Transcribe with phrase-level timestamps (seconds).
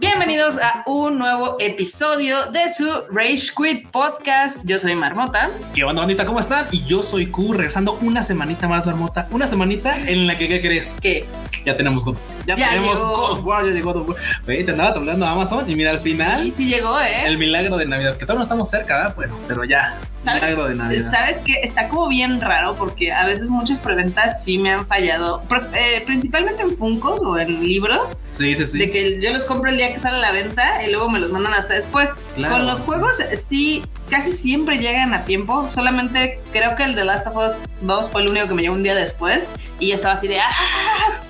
[0.00, 4.58] Bienvenidos a un nuevo episodio de su Rage Quit Podcast.
[4.64, 5.50] Yo soy Marmota.
[5.74, 6.26] ¿Qué onda, bandita?
[6.26, 6.66] ¿Cómo están?
[6.72, 9.28] Y yo soy Q, regresando una semanita más, Marmota.
[9.30, 10.96] Una semanita en la que, ¿qué crees?
[11.00, 11.24] ¿Qué?
[11.64, 12.46] Ya tenemos God of War.
[12.46, 13.10] Ya, Ya tenemos llegó.
[13.16, 14.18] God of War, ya llegó God of War.
[14.48, 17.26] Oye, te andaba hablando a Amazon y mira, al final, sí llegó, ¿eh?
[17.26, 19.14] el milagro de Navidad, que todavía no estamos cerca, ¿verdad?
[19.16, 20.42] Bueno, pero ya, ¿Sabes?
[20.42, 21.10] milagro de Navidad.
[21.10, 25.42] Sabes que está como bien raro porque a veces muchas preventas sí me han fallado,
[25.74, 28.78] eh, principalmente en Funkos o en libros, Sí, sí, sí.
[28.78, 31.18] de que yo los compro el día que sale a la venta y luego me
[31.18, 32.10] los mandan hasta después.
[32.36, 32.54] Claro.
[32.54, 33.16] Con los juegos
[33.48, 38.08] sí, casi siempre llegan a tiempo, solamente creo que el de Last of Us 2
[38.10, 39.48] fue el único que me llegó un día después
[39.80, 40.48] y yo estaba así de ¡ah!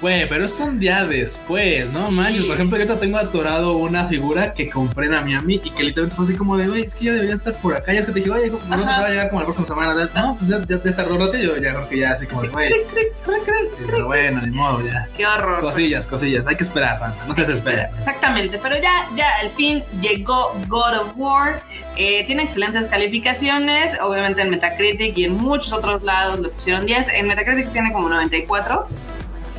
[0.01, 2.07] Güey, pero es un día después, ¿no?
[2.07, 2.13] Sí.
[2.13, 5.83] Manches, por ejemplo, yo ahorita tengo atorado una figura que compré en Miami y que
[5.83, 7.93] literalmente fue así como de, güey, es que ya debería estar por acá.
[7.93, 9.67] Ya es que te dije, oye, ¿cómo no te va a llegar como la próxima
[9.67, 10.11] semana?
[10.15, 11.57] No, pues ya, ya te tardó un ratillo.
[11.59, 12.71] Ya creo que ya así como güey.
[12.71, 15.07] Sí, pero bueno, ni modo, ya.
[15.17, 15.61] ¡Qué horror!
[15.61, 16.47] Cosillas, cosillas.
[16.47, 17.15] Hay que esperar.
[17.27, 17.87] No se desesperen.
[17.97, 21.63] Exactamente, pero ya, ya al fin llegó God of War.
[21.97, 27.09] Eh, tiene excelentes calificaciones, obviamente en Metacritic y en muchos otros lados le pusieron 10.
[27.09, 28.09] En Metacritic tiene como
[28.47, 28.87] 94,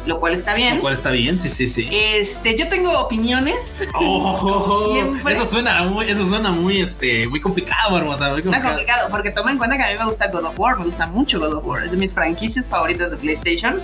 [0.07, 0.75] lo cual está bien.
[0.75, 1.87] Lo cual está bien, sí, sí, sí.
[1.91, 3.55] Este, yo tengo opiniones.
[3.93, 8.29] Oh, eso suena muy, eso suena muy, este, muy complicado, Marmota.
[8.29, 8.69] Muy complicado.
[8.75, 11.07] complicado porque toma en cuenta que a mí me gusta God of War, me gusta
[11.07, 13.79] mucho God of War, es de mis franquicias favoritas de PlayStation.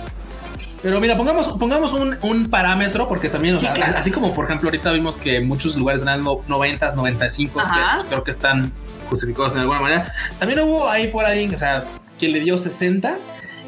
[0.82, 3.98] Pero mira, pongamos, pongamos un, un parámetro, porque también, o Sí, sea, claro.
[3.98, 8.22] así como por ejemplo, ahorita vimos que muchos lugares no- 90, 95, que pues, creo
[8.22, 8.72] que están
[9.10, 10.12] justificados en alguna manera.
[10.38, 11.84] También hubo ahí por alguien, o sea,
[12.18, 13.16] que le dio 60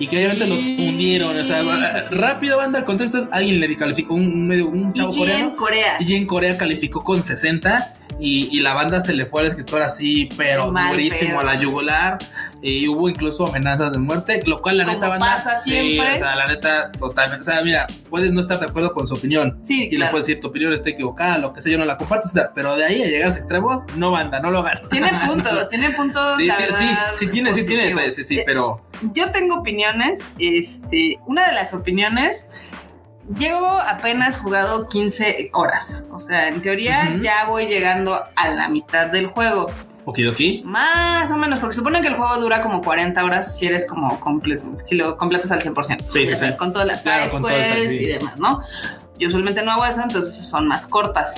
[0.00, 1.36] y que obviamente lo unieron.
[1.36, 1.62] O sea,
[2.10, 5.18] rápido, banda, el contexto es alguien le calificó un, un medio, un chavo Y en
[5.20, 5.56] coreano.
[5.56, 5.96] Corea.
[6.00, 9.82] Y en Corea calificó con 60 y, y la banda se le fue al escritor
[9.82, 12.18] así, pero Mal durísimo a la yugular.
[12.62, 15.26] Y hubo incluso amenazas de muerte, lo cual la Como neta banda.
[15.42, 16.16] pasa sí, siempre.
[16.16, 17.40] o sea, la neta totalmente.
[17.40, 19.60] O sea, mira, puedes no estar de acuerdo con su opinión.
[19.64, 21.96] Sí, Y le puedes decir tu opinión está equivocada, lo que sea, yo no la
[21.96, 22.28] comparto.
[22.54, 24.88] Pero de ahí a llegar a los extremos, no banda, no lo hagan.
[24.90, 26.36] Tiene puntos, tiene puntos.
[26.36, 28.82] Sí, la tiene- sí, verdad, sí, tiene, sí, tiene detalles, sí, sí, Eh, pero.
[29.14, 30.30] yo tengo opiniones.
[30.38, 32.46] Este, una de las opiniones.
[33.38, 36.08] Llevo apenas jugado 15 horas.
[36.12, 39.70] O sea, en teoría ya voy llegando a la mitad del juego.
[40.04, 40.62] Okidoki.
[40.64, 44.18] Más o menos, porque supone que el juego dura como 40 horas si eres como
[44.20, 46.04] completo, si lo completas al 100%.
[46.08, 46.56] Sí, sí, sí.
[46.56, 48.04] Con todas las Claro, con todo el side, quests sí.
[48.04, 48.62] y demás, ¿no?
[49.18, 51.34] Yo usualmente no hago eso, entonces son más cortas.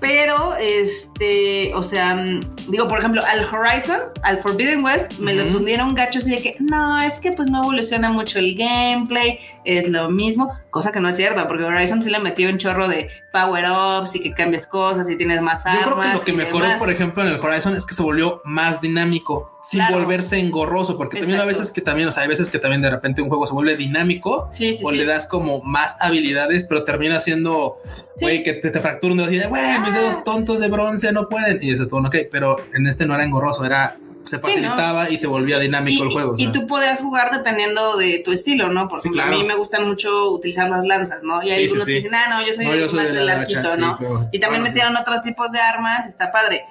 [0.00, 5.44] Pero, este, o sea, mm, digo, por ejemplo, al Horizon, al Forbidden West, me lo
[5.44, 5.52] Ujú.
[5.58, 9.88] tundieron gachos y de que, no, es que pues no evoluciona mucho el gameplay, es
[9.88, 13.08] lo mismo, cosa que no es cierta, porque Horizon sí le metió un chorro de
[13.32, 15.84] power-ups y que cambias cosas y tienes más Yo armas.
[15.84, 16.78] creo que lo que mejoró, demás.
[16.78, 19.98] por ejemplo, en el Horizon es que se volvió más dinámico, sin Claro.
[19.98, 22.90] volverse engorroso, porque también a veces que también, o sea, hay veces que también de
[22.90, 24.96] repente un juego se vuelve dinámico Sí, sí, o sí.
[24.96, 27.78] le das como más habilidades, pero termina siendo,
[28.20, 29.98] güey, que te, te fractura un dedo y de, güey, mis Ah.
[29.98, 31.56] dedos tontos de bronce no pueden.
[31.62, 35.16] Y dices, bueno, ok, pero en este no era engorroso, era, se Sí, facilitaba y
[35.18, 36.34] se volvía dinámico y, el juego.
[36.36, 36.52] y sea.
[36.52, 38.88] tú podías jugar dependiendo de tu estilo, ¿no?
[38.88, 41.42] Por Sí, ejemplo, a mí me gustan mucho utilizar las lanzas, ¿no?
[41.44, 43.26] Y hay Sí, algunos que dicen, ah, no, yo soy, No, yo más de del
[43.26, 44.28] la arquito, ¿no?
[44.32, 46.64] y también metieron otros tipos de armas, está padre.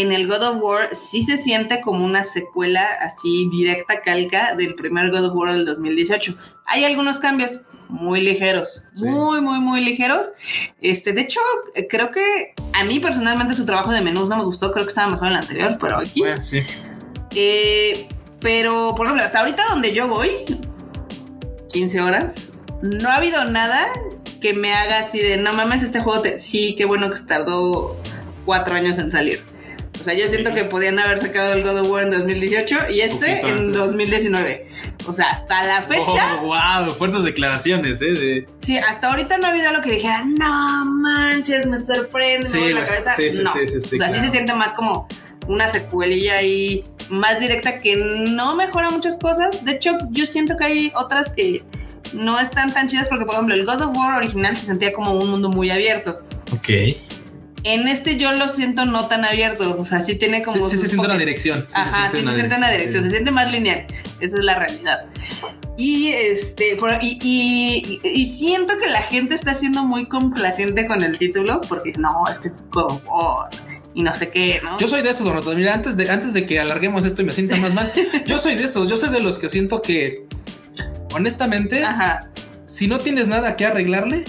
[0.00, 4.74] En el God of War sí se siente como una secuela así directa calca del
[4.74, 6.34] primer God of War del 2018.
[6.64, 9.04] Hay algunos cambios muy ligeros, Sí.
[9.04, 10.26] muy, muy, muy ligeros.
[10.80, 11.40] Este, de hecho,
[11.90, 15.10] creo que a mí personalmente su trabajo de menús no me gustó, creo que estaba
[15.10, 16.62] mejor en el anterior, pero aquí Bueno, sí.
[17.34, 18.08] eh,
[18.40, 20.30] pero, por ejemplo, hasta ahorita donde yo voy,
[21.72, 23.88] 15 horas, no ha habido nada
[24.40, 27.96] que me haga así de, no mames, este juego, te- sí, qué bueno que tardó
[28.46, 29.42] cuatro años en salir.
[30.00, 33.00] O sea, yo siento que podían haber sacado el God of War en 2018 y
[33.02, 33.76] este en antes.
[33.76, 34.68] 2019.
[35.06, 38.12] O sea, hasta la fecha, Oh, wow, fuertes declaraciones, ¿eh?
[38.12, 38.46] De...
[38.62, 42.62] sí, hasta ahorita no ha habido algo que dijera, no manches, me sorprende, Sí, me
[42.62, 43.14] voy la cabeza.
[43.14, 43.52] sí, sí, no.
[43.52, 44.24] sí, sí, sí, o sea, sí claro.
[44.24, 45.06] se siente más como
[45.48, 49.64] una secuelilla ahí más directa que no mejora muchas cosas.
[49.64, 51.62] De hecho, yo siento que hay otras que
[52.12, 55.12] no están tan chidas porque, por ejemplo, el God of War original se sentía como
[55.12, 56.20] un mundo muy abierto.
[56.52, 56.68] Ok.
[57.62, 60.64] En este yo lo siento no tan abierto, o sea, sí tiene como...
[60.66, 61.60] Sí, sí, se siente una dirección.
[61.68, 63.86] Sí, Ajá, sí se siente una dirección, se siente más lineal.
[64.20, 64.98] Esa es la realidad.
[65.76, 71.18] Y este, y, y- y siento que la gente está siendo muy complaciente con el
[71.18, 73.50] título, porque no, es que es God War
[73.94, 74.78] y no sé qué, ¿no?
[74.78, 75.54] Yo soy de esos, Donato.
[75.54, 77.90] Mira, antes de, antes de que alarguemos esto y me sienta más mal,
[78.26, 78.88] yo soy de esos.
[78.88, 80.26] Yo soy de los que siento que,
[81.14, 82.30] honestamente, Ajá.
[82.66, 84.24] si no tienes nada que arreglarle,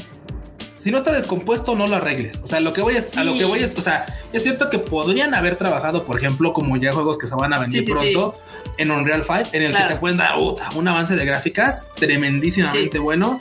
[0.81, 2.39] si no está descompuesto, no lo arregles.
[2.43, 4.69] O sea, lo que voy es, a lo que voy es, o sea, es cierto
[4.69, 7.85] que podrían haber trabajado, por ejemplo, como ya juegos que se van a venir Sí,
[7.85, 8.35] sí, pronto
[8.77, 9.87] en Unreal 5, en el Claro.
[9.87, 13.39] que te pueden dar uh, un avance de gráficas tremendísimamente bueno.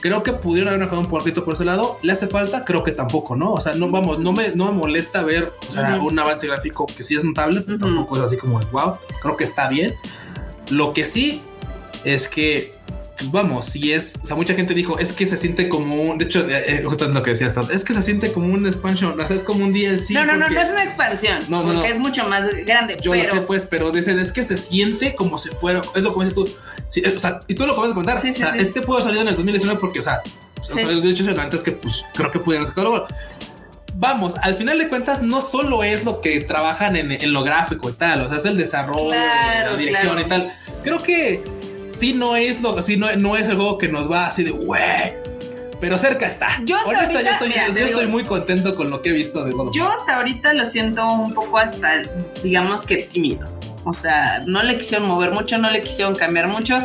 [0.00, 1.98] Creo que pudieron haber mejorado un poquito por ese lado.
[2.02, 2.64] ¿Le hace falta?
[2.64, 3.52] Creo que tampoco, ¿no?
[3.52, 6.86] O sea, no vamos, no me, no me molesta ver o sea, un avance gráfico
[6.86, 7.86] que sí es notable, pero Ujú.
[7.86, 8.94] tampoco es así como de wow.
[9.20, 9.94] Creo que está bien.
[10.70, 11.42] Lo que sí
[12.04, 12.72] es que,
[13.18, 16.18] pues vamos, si es, o sea, mucha gente dijo, es que se siente como un,
[16.18, 18.64] de hecho, eh, eh, justo es lo que decías, es que se siente como un
[18.64, 20.10] expansion, o sea, es como un DLC.
[20.10, 21.40] no, no, no, no es una expansión.
[21.48, 21.94] No, no, porque no.
[21.94, 22.96] es mucho más grande.
[23.00, 26.02] Yo pero lo sé, pues, pero dicen, es que se siente como si fuera, es
[26.02, 26.48] lo que dices tú.
[26.88, 28.22] Sí, eh, o sea, y tú lo acabas de comentar.
[28.22, 28.60] Sí, o sí, sea, sí.
[28.60, 30.22] este pudo salir en el 2019 porque, o sea,
[30.60, 33.06] o sea, de hecho, antes que, pues, creo que pudieron sacarlo.
[33.94, 37.90] Vamos, al final de cuentas, no solo es lo que trabajan en, en lo gráfico
[37.90, 40.26] y tal, o sea, es el desarrollo, Claro, la dirección claro.
[40.26, 40.52] y tal.
[40.84, 41.42] Creo que
[41.90, 44.50] sí no es lo, sí no, no es el juego que nos va así de,
[44.50, 44.82] güey.
[45.80, 46.60] Pero cerca está.
[46.64, 49.12] Yo hasta yo ahorita, estoy, mira, yo estoy digo- muy contento con lo que he
[49.12, 52.02] visto de God Yo hasta ahorita lo siento un poco hasta,
[52.42, 53.48] digamos que tímido.
[53.84, 56.76] O sea, no le quisieron mover mucho, no le quisieron cambiar mucho.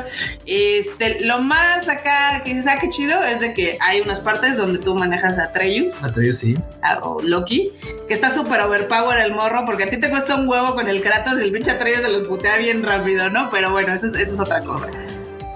[0.46, 4.58] Este, lo más acá que dices, ah, qué chido, es de que hay unas partes
[4.58, 6.56] donde tú manejas a Treyus Atreves, sí.
[6.82, 7.72] a- o Loki,
[8.08, 11.02] que está súper overpower el morro, porque a ti te cuesta un huevo con el
[11.02, 13.50] Kratos y el pinche Atreus se los putea bien rápido, ¿no?
[13.50, 14.88] Pero bueno, eso es, eso es otra cosa.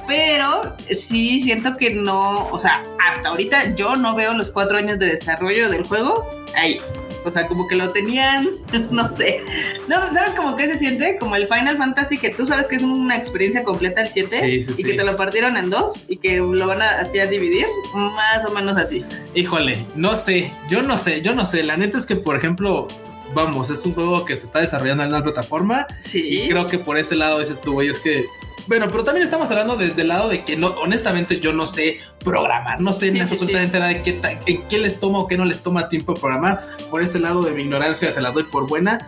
[0.07, 5.00] Pero sí siento que no, o sea, hasta ahorita yo no veo los cuatro años
[5.00, 6.78] de desarrollo del juego ahí.
[7.27, 8.50] O sea, como que lo tenían,
[8.91, 9.41] no sé.
[9.88, 11.18] No, ¿Sabes cómo que se siente?
[11.19, 14.62] Como el Final Fantasy, que tú sabes que es una experiencia completa el 7 Sí,
[14.63, 14.83] sí, y sí.
[14.83, 18.45] que te lo partieron en dos y que lo van a, así a dividir, más
[18.45, 19.03] o menos así.
[19.35, 21.63] Híjole, no sé, yo no sé, yo no sé.
[21.63, 22.88] La neta es que, por ejemplo,
[23.33, 26.21] vamos, es un juego que se está desarrollando en una plataforma Sí.
[26.44, 28.25] y creo que por ese lado dices tú, güey, es que.
[28.67, 31.99] Bueno, pero también estamos hablando desde el lado de que no, honestamente, yo no sé
[32.19, 35.37] programar, no sé Sí, sí, absolutamente nada de qué, en qué les toma o qué
[35.37, 36.67] no les toma tiempo programar.
[36.91, 39.07] Por ese lado de mi ignorancia se la doy por buena.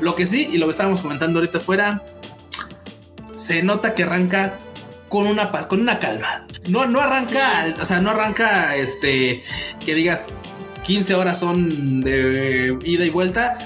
[0.00, 2.02] Lo que sí, y lo que estábamos comentando ahorita fuera,
[3.34, 4.58] se nota que arranca
[5.08, 6.46] con una, con una calma.
[6.68, 9.44] No, no arranca, o sea, no arranca este
[9.84, 10.24] que digas
[10.84, 13.58] 15 horas son de ida y vuelta.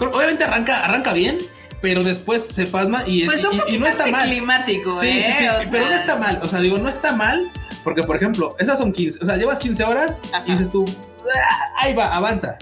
[0.00, 1.38] Obviamente arranca, arranca bien,
[1.86, 4.28] pero después se pasma y, Pues y- un y- y poquito no está mal.
[4.28, 5.24] climático, Sí, ¿eh?
[5.28, 6.40] sí, sí, O pero sea, no está mal.
[6.42, 7.48] O sea, digo, no está mal,
[7.84, 10.42] porque por ejemplo, esas son 15, o sea, llevas 15 horas Ajá.
[10.48, 10.84] y dices tú,
[11.24, 12.58] "Ah, ahí va, avanza.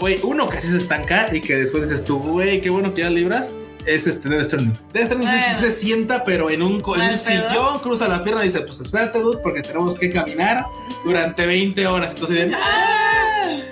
[0.00, 3.02] Güey, uno que así se estanca y que después dices tú, güey, qué bueno que
[3.02, 3.50] ya libras.
[3.84, 4.78] Es este Death Stranding.
[4.94, 5.58] Death Stranding Bueno.
[5.60, 9.18] se sienta, pero en un, en un sillón, cruza la pierna y dice: Pues espérate,
[9.20, 10.64] dude, porque tenemos que caminar
[11.04, 12.12] durante 20 horas.
[12.12, 13.09] Entonces, Ah.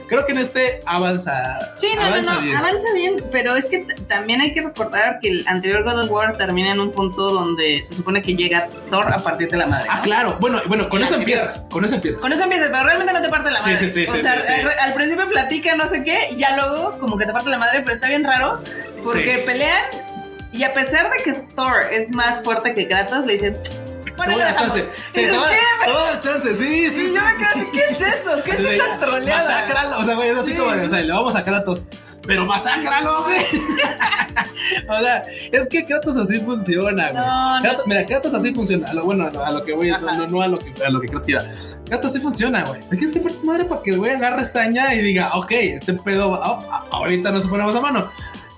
[0.08, 1.58] Creo que en este avanza.
[1.78, 2.56] Sí, no, avanza no, no, bien.
[2.56, 6.36] avanza bien, pero es que también hay que recordar que el anterior God of War
[6.36, 9.86] termina en un punto donde se supone que llega Thor a partir de la madre.
[9.90, 10.36] Ah, claro.
[10.40, 11.38] Bueno, bueno, con El eso anterior.
[11.40, 11.66] empiezas.
[11.70, 12.20] Con eso empiezas.
[12.20, 13.76] Con eso empieza, pero realmente no te parte la madre.
[13.78, 14.68] sí, sí, o sí, sea, sí, sí.
[14.80, 17.80] al- principio platica no sé qué, y ya luego como que te parte la madre,
[17.82, 18.62] pero está bien raro
[19.04, 19.82] porque pelean
[20.52, 23.56] y a pesar de que Thor es más fuerte que Kratos, le dicen,
[24.26, 24.78] Te bueno, voy ya a dar dejamos.
[24.78, 24.90] chance.
[25.10, 25.36] Y Te te
[25.98, 26.54] a dar chance.
[26.54, 27.14] Sí, sí, Y sí.
[27.14, 27.44] yo me sí, sí.
[27.54, 28.42] así, ¿qué es esto?
[28.44, 29.48] ¿Qué es esa troleada?
[29.50, 30.56] Masácralo, o sea, güey, es así Sí.
[30.56, 31.84] como de, o sea, le vamos a todos.
[32.26, 33.38] Pero masácralo, güey.
[34.88, 35.22] o sea,
[35.52, 37.14] es que Kratos así funciona, güey.
[37.26, 37.62] No, no.
[37.62, 38.88] Kratos- mira, Kratos así funciona.
[38.90, 41.00] A lo, bueno, a lo, a lo que voy, no, a lo que, a lo
[41.00, 41.42] que crees que iba.
[41.86, 42.82] Kratos sí funciona, güey.
[42.90, 45.30] ¿De qué es que parte su madre para que el güey agarre saña y diga,
[45.34, 48.10] ok, este pedo, ah, ahorita nos ponemos a mano?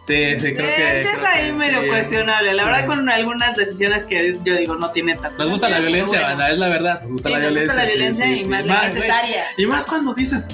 [0.02, 1.00] Sí, sí, creo que.
[1.00, 1.88] Es ahí medio sí.
[1.88, 2.54] cuestionable.
[2.54, 5.36] La verdad, con algunas decisiones que yo digo no tiene tanto.
[5.38, 6.28] Nos gusta la violencia, bueno.
[6.28, 7.02] banda, es la verdad.
[7.02, 7.74] Nos gusta Sí, la nos violencia.
[7.74, 9.44] gusta la violencia sí, y más la necesaria.
[9.58, 10.48] Y más cuando dices,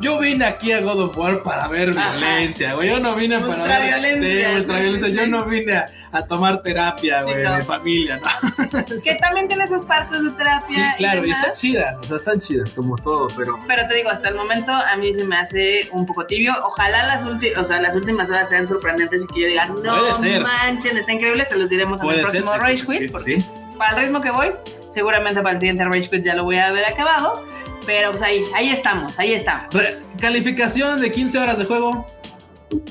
[0.00, 2.16] yo vine aquí a God of War para ver Ajá.
[2.16, 2.88] violencia, güey.
[2.88, 3.58] Yo no vine para ver.
[3.60, 7.54] Ultraviolencia, Sí, sí, Yo no vine a, a tomar terapia, Sí, güey, no.
[7.56, 8.70] de familia, ¿no?
[9.04, 10.60] Que también tiene sus partes de terapia.
[10.60, 11.38] Sí, claro, y, demás.
[11.40, 13.58] están chidas, o sea, están chidas como todo, pero.
[13.66, 16.54] Pero te digo, hasta el momento a mí se me hace un poco tibio.
[16.64, 20.16] Ojalá las, ulti- o sea, las últimas horas sean sorprendentes y que yo diga, no
[20.16, 20.42] ser.
[20.42, 21.44] manchen, está increíble.
[21.44, 22.96] Se los diremos en el ser, próximo sí, Rage sí, Quit.
[22.98, 23.46] sí, sí, porque sí.
[23.78, 24.48] para el ritmo que voy,
[24.92, 27.44] seguramente para el siguiente Rage Quit ya lo voy a haber acabado.
[27.86, 29.72] Pero pues ahí, ahí estamos, ahí estamos.
[29.72, 32.06] Re- Calificación de 15 horas de juego.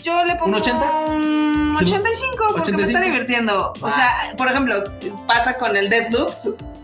[0.04, 0.92] Yo le pongo ¿Un 80?
[1.08, 2.88] un 85 porque me 85.
[2.88, 3.74] está divirtiendo.
[3.82, 3.92] O Ah.
[3.92, 4.84] sea, por ejemplo,
[5.28, 6.32] pasa con el Deathloop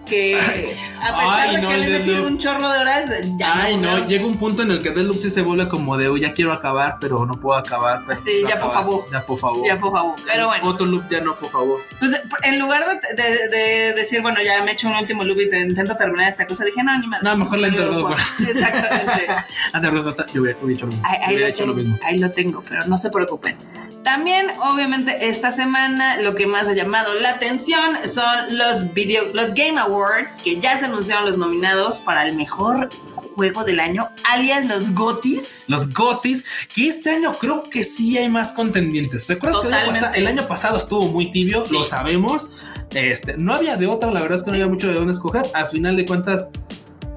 [0.05, 0.35] que
[1.01, 2.27] a pesar Ay, de no, que le metí Deathloop.
[2.31, 3.03] un chorro de horas,
[3.37, 4.07] ya Ay, no, no.
[4.07, 6.53] llega un punto en el que Deathloop sí se vuelve como de, "Uy, ya quiero
[6.53, 8.01] acabar, pero no puedo acabar.
[8.07, 8.73] pero Sí, ya, por acabar".
[8.73, 9.05] favor.
[9.11, 9.67] Ya, por favor.
[9.67, 10.15] Ya, por favor.
[10.25, 10.67] Pero bueno.
[10.67, 11.79] Otro loop ya no, por favor.
[11.99, 12.11] Pues
[12.43, 12.85] en lugar
[13.15, 15.95] de, de- de decir, bueno, ya me he hecho un último loop y te intento
[15.95, 17.21] terminar esta cosa, dije, no, ni más.
[17.23, 18.09] No, mejor la intento,
[18.47, 19.27] Exactamente.
[19.73, 19.97] Antes de
[20.33, 20.93] yo hubiera hecho lo.
[21.03, 21.97] Ahí, mismo.
[22.03, 23.57] ahí lo tengo, pero no se preocupen.
[24.05, 29.55] También, obviamente, esta semana lo que más ha llamado la atención son los video, los
[29.55, 32.91] Game Awards, que ya se anunciaron los nominados para el mejor
[33.35, 35.63] juego del año, alias los GOTIS.
[35.65, 39.27] Los GOTIS, que este año creo que sí hay más contendientes.
[39.27, 41.65] ¿Recuerdas que el año, pasado, el año, pasado estuvo muy tibio?
[41.65, 41.73] Sí.
[41.73, 42.51] Lo sabemos.
[42.91, 45.49] Este, no había de otra, la verdad es que no había mucho de dónde escoger.
[45.55, 46.51] Al final de cuentas,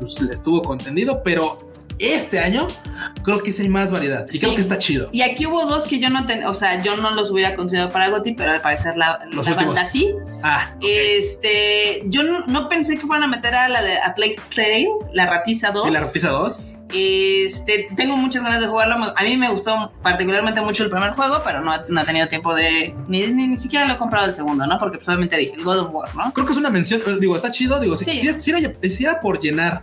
[0.01, 1.68] pues, estuvo contendido, pero
[1.99, 2.69] este año
[3.23, 4.39] creo que sí hay más variedad y sí.
[4.41, 5.09] creo que está chido.
[5.13, 7.91] Y aquí hubo dos que yo no ten, o sea, yo no los hubiera considerado
[7.93, 10.15] para Goti, pero al parecer la, la banda sí.
[10.43, 11.19] Ah, okay.
[11.19, 14.89] Este, yo no, no, pensé que fueran a meter a la de a Plague Trail,
[15.13, 15.85] la Ratiza 2.
[15.85, 16.67] Sí, la Ratiza 2.
[16.93, 19.13] Este, tengo muchas ganas de jugarlo.
[19.15, 22.55] A mí me gustó particularmente mucho el primer juego, pero no, no he tenido tiempo
[22.55, 22.95] de.
[23.09, 24.79] Ni, ni, ni, siquiera lo he comprado el segundo, ¿no?
[24.79, 26.33] Porque obviamente dije el God of War, ¿no?
[26.33, 27.03] Creo que es una mención.
[27.21, 27.79] Digo, está chido.
[27.79, 28.17] Digo, Sí.
[28.17, 29.83] si, si, era, si era por llenar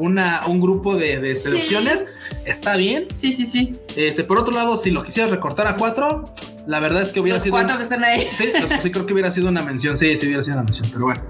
[0.00, 2.06] una, un grupo de, de selecciones,
[2.46, 3.06] está bien.
[3.16, 3.78] Sí, sí, sí.
[3.96, 6.32] Este, por otro lado, si lo quisieras recortar a cuatro,
[6.66, 7.52] la verdad es que hubiera Los sido.
[7.54, 8.26] cuatro que están ahí.
[8.36, 9.96] Sí, los- sí, creo que hubiera sido una mención.
[9.96, 11.22] Sí, sí, hubiera sido una mención, pero bueno.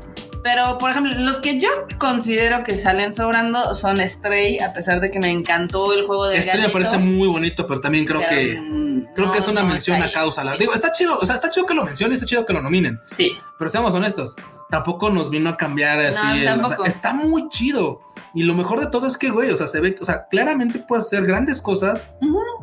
[0.43, 5.11] Pero, por ejemplo, los que yo considero que salen sobrando son Stray, a pesar de
[5.11, 8.31] que me encantó el juego de Este me parece muy bonito, pero también creo Pero,
[8.31, 8.59] que.
[8.61, 10.43] mm, Creo que es una no mención a causa.
[10.45, 10.59] La, Sí.
[10.61, 13.00] digo, está chido, o sea, está chido que lo mencionen, está chido que lo nominen.
[13.07, 13.33] Sí.
[13.59, 14.35] Pero seamos honestos,
[14.71, 16.25] tampoco nos vino a cambiar así.
[16.25, 18.00] No, el- o sea, está muy chido.
[18.35, 20.79] Y lo mejor de todo es que, güey, o sea, se ve, o sea, claramente
[20.79, 22.07] puede hacer grandes cosas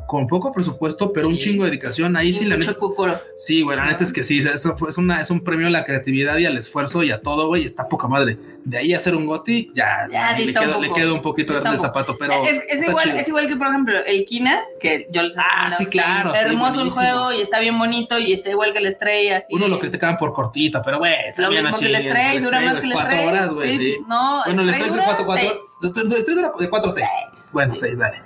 [0.07, 2.15] con poco presupuesto, pero un chingo de dedicación.
[2.15, 2.79] Ahí sí, la Mucho neta.
[2.79, 3.19] cucuro.
[3.37, 5.69] Sí, güey, la neta es que sí, eso fue, es, una, es un premio a
[5.69, 8.37] la creatividad y al esfuerzo y a todo, güey, está poca madre.
[8.69, 10.93] De ahí hacer un goti, ya, Ya le, queda, le poco.
[10.95, 12.33] queda un poquito grande el zapato, pero.
[12.43, 13.17] es, igual, chido.
[13.17, 16.89] es igual que, por ejemplo, el Kina, que yo les Ah, sí, claro, Hermoso el
[16.89, 19.29] juego y está bien bonito y está igual que el Stray.
[19.29, 19.47] Así.
[19.51, 22.79] Uno lo criticaban por cortito, pero güey, Lo mismo que el chinguen, Stray, dura más
[22.79, 23.25] que el cuatro Stray.
[23.27, 23.77] horas, güey.
[23.77, 23.97] Sí, sí.
[24.05, 25.59] No, Bueno, el de dura 4 4 seis.
[25.81, 27.05] El Stray dura de 4 a 6.
[27.53, 28.21] Bueno, 6, dale.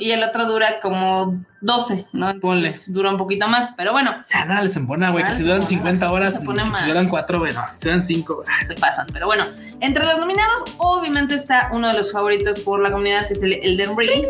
[0.00, 2.30] Y el otro dura como 12, ¿no?
[2.30, 2.74] Entonces, Ponle.
[2.86, 5.58] Dura un poquito más, pero bueno, Ya nada les embona, güey, que si les duran
[5.58, 5.68] embona,
[6.00, 8.36] 50 horas, se pone si duran 4, güey, no, si duran 5.
[8.66, 9.06] se pasan.
[9.12, 9.44] Pero bueno,
[9.80, 13.52] entre los nominados, obviamente está uno de los favoritos por la comunidad, que es el
[13.52, 14.24] Elden Ring.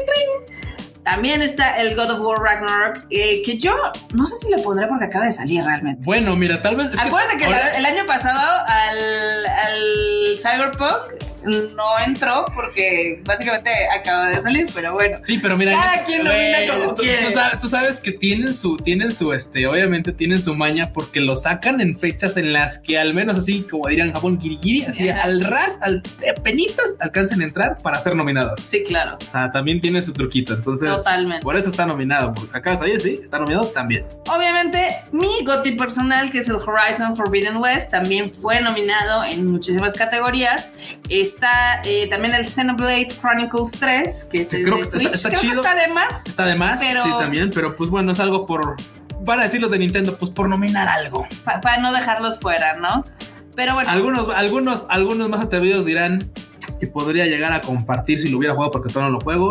[1.04, 3.74] También está el God of War Ragnarok, eh, que yo
[4.12, 6.02] no sé si lo pondré porque acaba de salir realmente.
[6.04, 6.88] Bueno, mira, tal vez.
[6.88, 14.28] que Acuérdate que, ahora- el año pasado al, al Cyberpunk no entró porque básicamente acaba
[14.28, 15.18] de salir, pero bueno.
[15.22, 16.30] Sí, pero mira, Cada este- quien lo
[16.84, 20.92] como tú, sabes, tú sabes que tienen su, tienen su, este, obviamente tienen su maña
[20.92, 24.84] porque lo sacan en fechas en las que al menos así, como dirían Japón, girigiri,
[24.84, 25.22] así Ajá.
[25.24, 26.02] al ras, al
[26.42, 28.60] penitas, alcanzan a entrar para ser nominados.
[28.60, 29.18] Sí, claro.
[29.32, 30.88] Sea, también tiene su truquito, entonces.
[30.88, 31.42] Totalmente.
[31.42, 32.32] Por eso está nominado.
[32.34, 34.06] porque Acaba de salir, sí, está nominado también.
[34.28, 39.94] Obviamente, mi GOTY personal, que es el Horizon Forbidden West, también fue nominado en muchísimas
[39.94, 40.70] categorías.
[41.34, 45.12] Está eh, también el Xenoblade Chronicles 3, que es el creo de que está- Switch.
[45.14, 45.62] está Creo que chido.
[45.62, 46.26] está de más.
[46.26, 48.76] Está de más, Pero- sí, también, pero pues bueno, es algo por.
[49.24, 51.26] Para decir los de Nintendo, pues por nominar algo.
[51.44, 53.04] Para no dejarlos fuera, ¿no?
[53.54, 56.30] Pero bueno, Algunos, algunos, algunos más atrevidos dirán
[56.80, 59.50] que podría llegar a compartir si lo hubiera jugado porque todavía no lo juego.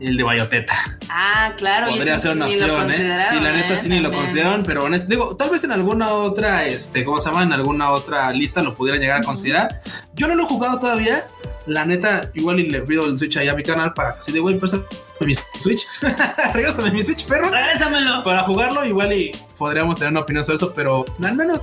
[0.00, 0.74] El de Bayoteta.
[1.10, 1.88] ah, claro.
[1.88, 3.22] Podría ser una opción, ¿eh?
[3.28, 3.78] Sí, la neta ¿eh?
[3.78, 7.28] sí ni lo consideraron, pero honest- digo, tal vez en alguna otra, este, ¿cómo se
[7.28, 7.42] llama?
[7.42, 9.80] En alguna otra lista lo pudieran llegar a considerar.
[10.14, 11.26] Yo no lo he jugado todavía.
[11.66, 14.32] La neta, igual y le pido el Switch ahí a mi canal para que así
[14.32, 14.84] de, güey, préstame
[15.20, 15.86] mi Switch.
[16.54, 17.50] Regrésame mi Switch, perro.
[17.50, 18.24] Regrésamelo.
[18.24, 21.60] Para jugarlo, igual y podríamos tener una opinión sobre eso, pero al menos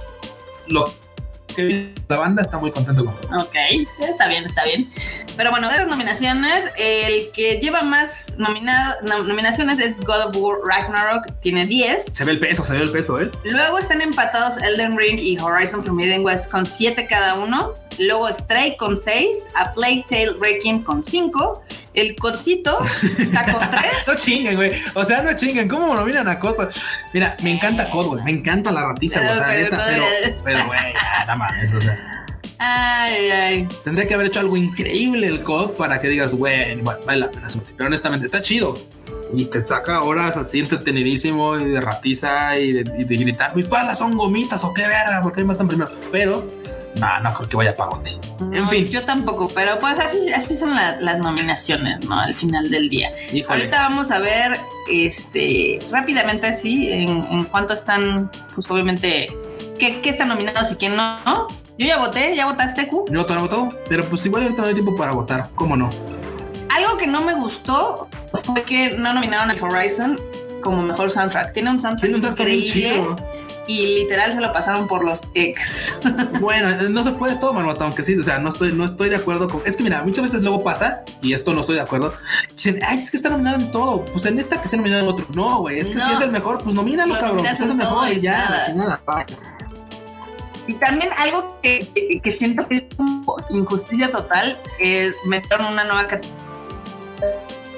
[0.67, 0.93] lo
[1.57, 3.41] que la banda está muy contento con todo.
[3.41, 3.55] Ok,
[3.99, 4.89] está bien, está bien.
[5.35, 11.39] Pero bueno, de las nominaciones, el que lleva más nominaciones es God of War Ragnarok,
[11.41, 12.05] tiene 10.
[12.13, 13.29] Se ve el peso, se ve el peso, ¿eh?
[13.43, 17.73] Luego están empatados Elden Ring y Horizon Forbidden West con 7 cada uno.
[17.99, 21.63] Luego Stray con 6, A Plague Tale Requiem con 5,
[21.97, 22.79] El Codcito
[23.17, 23.83] está con 3.
[24.07, 24.71] No chinguen, güey.
[24.93, 25.67] O sea, no chinguen.
[25.67, 26.69] ¿Cómo nominan a Cod?
[27.11, 28.23] Mira, me encanta Cod, güey.
[28.23, 29.31] Me encanta la ratiza, güey.
[29.31, 30.05] O sea, Pero, neta, pero,
[30.43, 30.79] pero, güey,
[31.27, 31.73] no mames.
[31.73, 32.25] O sea,
[32.59, 33.67] Ay, ay.
[33.83, 37.31] tendría que haber hecho algo increíble el Cod para que digas, güey, bueno, vale la
[37.31, 37.47] pena.
[37.75, 38.75] Pero honestamente, está chido.
[39.33, 43.67] Y te saca horas así entretenidísimo y de ratiza y de, y de gritar, mis
[43.67, 45.91] palas son gomitas o qué verga, porque me matan primero.
[46.11, 46.47] Pero,
[46.99, 48.11] no, no creo que vaya para Goti.
[48.39, 48.85] En No, fin.
[48.87, 52.19] Yo tampoco, pero pues así, así son la- las nominaciones, ¿no?
[52.19, 53.09] Al final del día.
[53.33, 53.63] Híjole.
[53.63, 54.57] Ahorita vamos a ver,
[54.89, 59.27] este, rápidamente así, en, en cuánto están, pues obviamente,
[59.79, 61.17] qué, qué están nominados y quién no.
[61.25, 61.47] ¿no?
[61.77, 63.05] Yo ya voté, ya votaste, Q.
[63.09, 65.49] Yo todavía votado, pero pues igual ahorita no hay tiempo para votar.
[65.55, 65.89] ¿Cómo no?
[66.69, 68.07] Algo que no me gustó
[68.45, 70.19] fue que no nominaron a Horizon
[70.61, 71.53] como mejor soundtrack.
[71.53, 73.15] Tiene un soundtrack Tiene un bien increíble chido.
[73.67, 75.99] Y literal se lo pasaron por los ex.
[76.39, 79.15] Bueno, no se puede todo, Marmota, aunque sí, o sea, no estoy, no estoy de
[79.17, 79.61] acuerdo con.
[79.65, 82.13] Es que mira, muchas veces luego pasa, y esto no estoy de acuerdo.
[82.55, 84.05] Dicen, ay, es que está nominado en todo.
[84.05, 85.25] Pues en esta que está nominado en otro.
[85.33, 86.05] No, güey, es que No.
[86.07, 87.39] si es el mejor, pues nomínalo, Lo cabrón.
[87.45, 89.25] Pues es el mejor y ya, nada.
[90.67, 95.83] Y también algo que, que- que siento que es como injusticia total, que metieron una
[95.85, 96.25] nueva cat-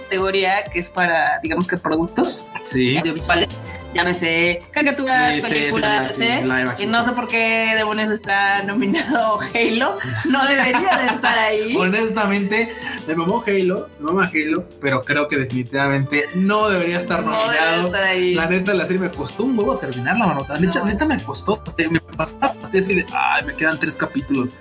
[0.03, 2.97] categoría que es para, digamos que productos Sí.
[2.97, 3.49] audiovisuales.
[3.93, 6.43] Llámese caricaturas, Sí, películas, sí, sí, ¿eh?
[6.77, 9.97] y no sé por qué demonios está nominado Halo.
[10.29, 11.75] No debería de estar ahí.
[11.79, 12.71] Honestamente,
[13.07, 17.61] me mamó Halo, me mama Halo, pero creo que definitivamente no debería estar No debería
[17.61, 17.87] nominado.
[17.87, 18.35] estar ahí.
[18.35, 20.45] La neta, la serie me costó un huevo terminarla, mano.
[20.47, 20.85] La neta, No.
[20.85, 21.63] neta me costó.
[21.79, 24.53] eh, Me pasaba así de, ay, me quedan tres capítulos.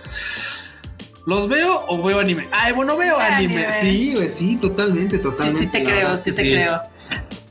[1.27, 2.49] ¿Los veo o veo anime?
[2.51, 3.67] Ay, bueno, veo anime.
[3.67, 3.81] Anime.
[3.83, 5.61] Sí, güey, sí, totalmente, totalmente.
[5.61, 6.83] sí te la creo, verdad sí te creo.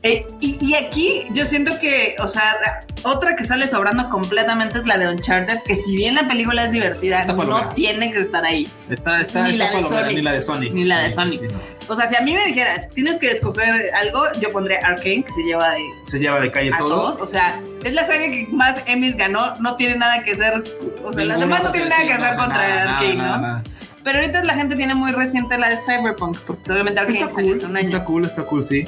[0.02, 2.54] Eh, y, y aquí yo siento que, o sea,
[3.02, 6.72] otra que sale sobrando completamente es la de Uncharted, que si bien la película es
[6.72, 8.68] divertida, Está no tiene que estar ahí.
[8.88, 10.72] Está, está, Ni está la palomera, ni la de Sonic.
[10.72, 11.40] Ni la de Sí, Sonic.
[11.40, 11.58] sí, no.
[11.88, 15.32] O sea, si a mí me dijeras, tienes que escoger algo, yo pondré Arkane, que
[15.32, 16.88] se lleva de Se lleva de calle a todo.
[17.12, 17.20] todos.
[17.20, 20.62] O sea, es la serie que más Emmys ganó, no tiene nada que hacer,
[21.04, 23.42] o sea, las demás no tienen sí, nada que hacer contra nada, Arkane, nada, ¿no?
[23.42, 23.62] nada.
[24.04, 27.48] Pero ahorita la gente tiene muy reciente la de Cyberpunk, porque obviamente Arkane Está salió
[27.48, 27.84] cool, hace un año.
[27.86, 28.84] está cool, está cool, sí.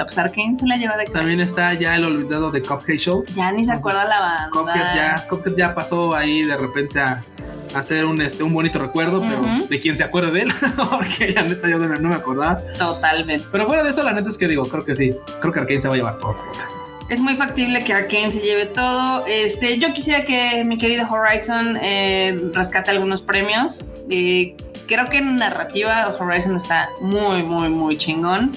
[0.00, 1.12] Pero pues Arkane se la lleva de calle.
[1.12, 3.22] También está ya el olvidado de Cuphead Show.
[3.34, 4.48] Ya ni se acuerda la banda.
[4.50, 7.22] Cuphead ya, Cuphead ya pasó ahí de repente a,
[7.74, 9.66] hacer un, este, un bonito recuerdo, pero Ujú.
[9.68, 10.52] de quien se acuerde de él,
[10.90, 12.62] porque la neta yo no me acordaba.
[12.78, 13.44] Totalmente.
[13.52, 15.82] Pero fuera de eso, la neta es que digo, creo que sí, creo que Arkane
[15.82, 16.34] se va a llevar todo.
[17.10, 19.26] Es muy factible que Arkane se lleve todo.
[19.26, 23.84] Este, yo quisiera que mi querido Horizon eh, rescate algunos premios.
[24.08, 28.52] Eh, creo que en narrativa Horizon está muy, muy, muy chingón.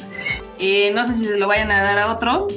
[0.60, 2.48] Eh, no sé si se lo vayan a dar a otro.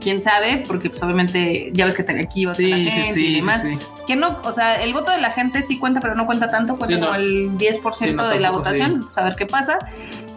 [0.00, 2.90] Quién sabe, porque pues obviamente ya ves que aquí va a estar la Sí, sí,
[2.90, 3.64] gente sí, sí, demás.
[4.04, 6.76] Que no, o sea, el voto de la gente sí cuenta, pero no cuenta tanto,
[6.76, 7.06] cuenta no.
[7.06, 9.78] como el 10% Sí, no, de la votación, ver qué pasa.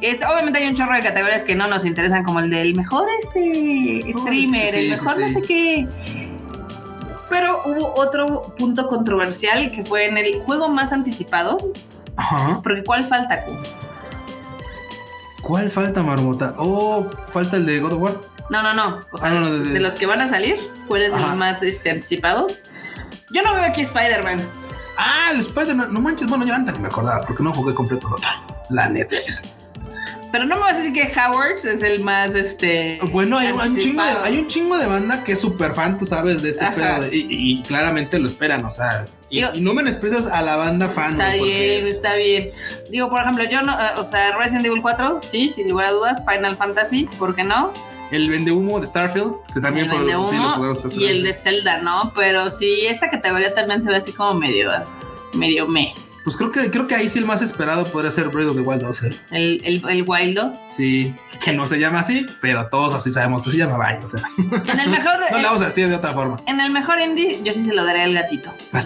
[0.01, 3.07] Este, obviamente hay un chorro de categorías que no nos interesan, como el del mejor
[3.19, 5.87] este streamer, el mejor no sé qué.
[7.29, 11.57] Pero hubo otro punto controversial que fue en el juego más anticipado,
[12.17, 12.59] Ajá.
[12.61, 13.43] porque ¿cuál falta?
[15.45, 16.55] ¿Cuál falta, Marmota?
[16.57, 18.13] Oh, falta el de God of War.
[18.49, 18.99] No, no, no.
[19.11, 21.33] O sea, Ah, no, no, de- los que van a salir, ¿cuál es Ajá.
[21.33, 22.47] el más este, anticipado?
[23.31, 24.39] Yo no veo aquí Spider-Man.
[24.97, 25.93] Ah, el Spider-Man.
[25.93, 28.29] No manches, bueno, ya antes ni me acordaba porque no jugué completo el otro.
[28.71, 29.43] La Netflix.
[30.35, 32.99] Pero no me vas a decir que Howard es el más este.
[33.09, 34.23] Bueno, hay, hay un chingo de, anticipado.
[34.25, 37.01] hay un chingo de banda que es súper fan, tú sabes, de este pedo.
[37.03, 39.07] de- y, y claramente lo esperan, o sea.
[39.29, 41.11] Y, Digo- y no menosprecias a la banda fan.
[41.13, 41.41] Está porque-
[41.81, 42.49] bien, está bien.
[42.89, 45.91] Digo, por ejemplo, yo no, eh, o sea, Resident Evil 4, sí, sin lugar a
[45.91, 47.71] dudas, Final Fantasy, ¿por qué no?
[48.11, 50.99] El vende humo de Starfield, que también el por- de sí, lo humo podemos tratar.
[50.99, 52.11] y el de Zelda, ¿no?
[52.13, 54.69] Pero sí, esta categoría también se ve así como medio,
[55.33, 55.93] medio me.
[56.25, 58.61] Pues creo que, creo que ahí sí el más esperado podría ser Breath of the
[58.61, 59.03] Wild 2.
[59.03, 59.19] ¿eh?
[59.29, 60.59] El, el, el Wildo.
[60.69, 64.03] Sí, que no se llama así, pero todos así sabemos que se llama Wild.
[64.03, 64.21] O sea,
[64.73, 66.41] En el mejor, no le vamos a decir de otra forma.
[66.47, 68.51] en el mejor indie, yo sí se lo daré al gatito.
[68.73, 68.81] ¿A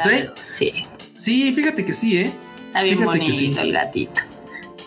[0.45, 0.85] Sí,
[1.17, 2.33] Sí, fíjate que sí, ¿eh?
[2.67, 3.55] está bien Fíjate bonito sí.
[3.57, 4.21] el gatito.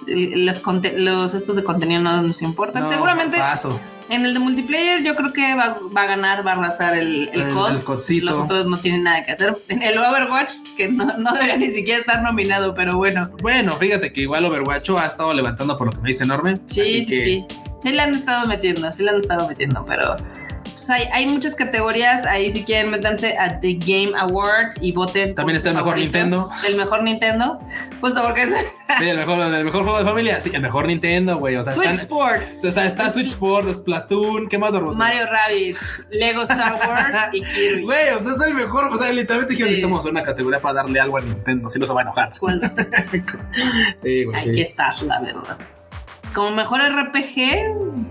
[0.07, 0.61] Los,
[0.97, 2.83] los estos de contenido no nos importan.
[2.85, 3.81] No, Seguramente Paso.
[4.13, 7.29] En el de multiplayer yo creo que va, va a ganar, va a arrasar el,
[7.33, 7.71] el, El- COD.
[7.71, 8.27] el CODcito.
[8.27, 9.57] Los otros no tienen nada que hacer.
[9.69, 13.31] En el Overwatch, que no, no debería ni siquiera estar nominado, pero bueno.
[13.43, 16.57] Bueno, fíjate que igual Overwatch ha estado levantando por lo que me dice enorme.
[16.67, 17.45] Sí, así sí, que sí.
[17.83, 20.17] Sí le han estado metiendo, sí le han estado metiendo, pero
[20.87, 22.25] pues hay, hay muchas categorías.
[22.27, 25.35] Ahí si quieren métanse a The Game Awards y voten.
[25.35, 25.97] También está el mejor.
[25.97, 26.51] Nintendo.
[26.67, 27.61] El mejor Nintendo.
[28.01, 28.49] Justo porque es
[28.99, 30.41] Sí, el mejor, el mejor juego de familia.
[30.41, 31.57] Sí, el mejor Nintendo, güey.
[31.57, 32.65] O sea, Switch están- Sports.
[32.65, 34.99] o sea, está Switch Sport, Splatoon, ¿qué más, Marmota?
[34.99, 37.83] Mario Rabbids, Lego Star Wars y Kirby.
[37.85, 38.93] Güey, o sea, es el mejor.
[38.93, 39.81] O sea, literalmente dijeron, Sí.
[39.81, 41.69] necesitamos una categoría para darle algo a Nintendo.
[41.69, 42.33] Si no se va a enojar.
[43.97, 44.61] Sí, güey, Aquí sí.
[44.63, 45.57] estás, la verdad.
[46.35, 48.03] Como mejor RPG,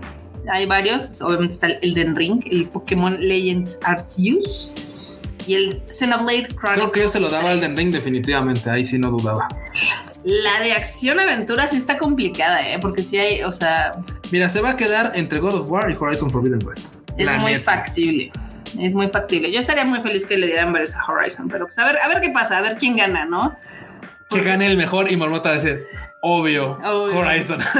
[0.50, 1.20] hay varios.
[1.20, 4.72] Obviamente está el Elden Ring, el Pokémon Legends Arceus
[5.46, 6.74] y el Xenoblade Chronicles.
[6.74, 7.68] Creo que yo se lo daba al 3.
[7.70, 8.70] Den Ring definitivamente.
[8.70, 9.48] Ahí sí no dudaba.
[10.24, 12.78] La de acción-aventura sí está complicada, ¿eh?
[12.80, 13.92] Porque sí hay, o sea,
[14.30, 16.94] Mira, se va a quedar entre God of War y Horizon Forbidden West.
[17.18, 17.64] es La muy neta.
[17.64, 18.30] factible.
[18.78, 19.52] Es muy factible.
[19.52, 22.08] Yo estaría muy feliz que le dieran varios a Horizon, pero pues a ver, a
[22.08, 23.54] ver qué pasa, a ver quién gana, ¿no?
[24.30, 25.84] Que gane el mejor y Marmota decir,
[26.22, 27.18] obvio, Obvio.
[27.18, 27.60] Horizon.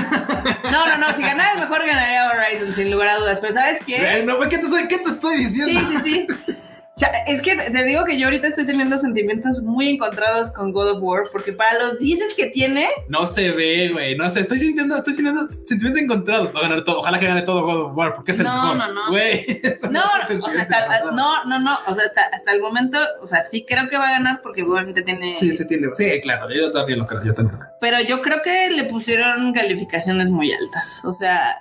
[0.71, 3.41] No, no, no, si ganara mejor ganaría Horizon, sin lugar a dudas.
[3.41, 3.99] Pero ¿sabes qué?
[3.99, 5.81] Güey, no, ¿qué te, estoy, ¿Qué te estoy diciendo?
[5.81, 6.27] Sí, sí, sí.
[7.03, 10.73] O sea, es que te digo que yo ahorita estoy teniendo sentimientos muy encontrados con
[10.73, 14.17] God of War, porque para los dices que tiene, No se ve, güey.
[14.17, 16.55] No sé, estoy sintiendo, estoy sintiendo sentimientos encontrados.
[16.55, 17.01] Va a ganar todo.
[17.01, 18.77] Ojalá que gane todo God of War, porque es el No, mejor.
[18.77, 19.17] no, no.
[19.19, 21.15] Eso no, son o sea, sentimientos hasta, encontrados.
[21.17, 24.09] no, no, no, o sea, hasta, hasta el momento, o sea, sí creo que va
[24.09, 25.89] a ganar porque obviamente tiene, Sí, sí tiene.
[25.97, 27.73] Sí, claro, yo también lo creo, yo también lo creo.
[27.81, 31.59] pero yo creo que le pusieron calificaciones muy altas, o sea,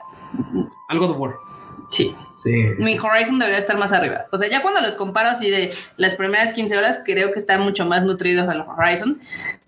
[0.88, 1.32] Al God of War.
[1.91, 2.15] Sí.
[2.36, 2.49] Sí.
[2.80, 4.25] Mi Horizon debería estar más arriba.
[4.32, 7.60] O sea, ya cuando los comparo así de las primeras 15 horas, creo que está
[7.60, 9.21] mucho más nutrido el Horizon.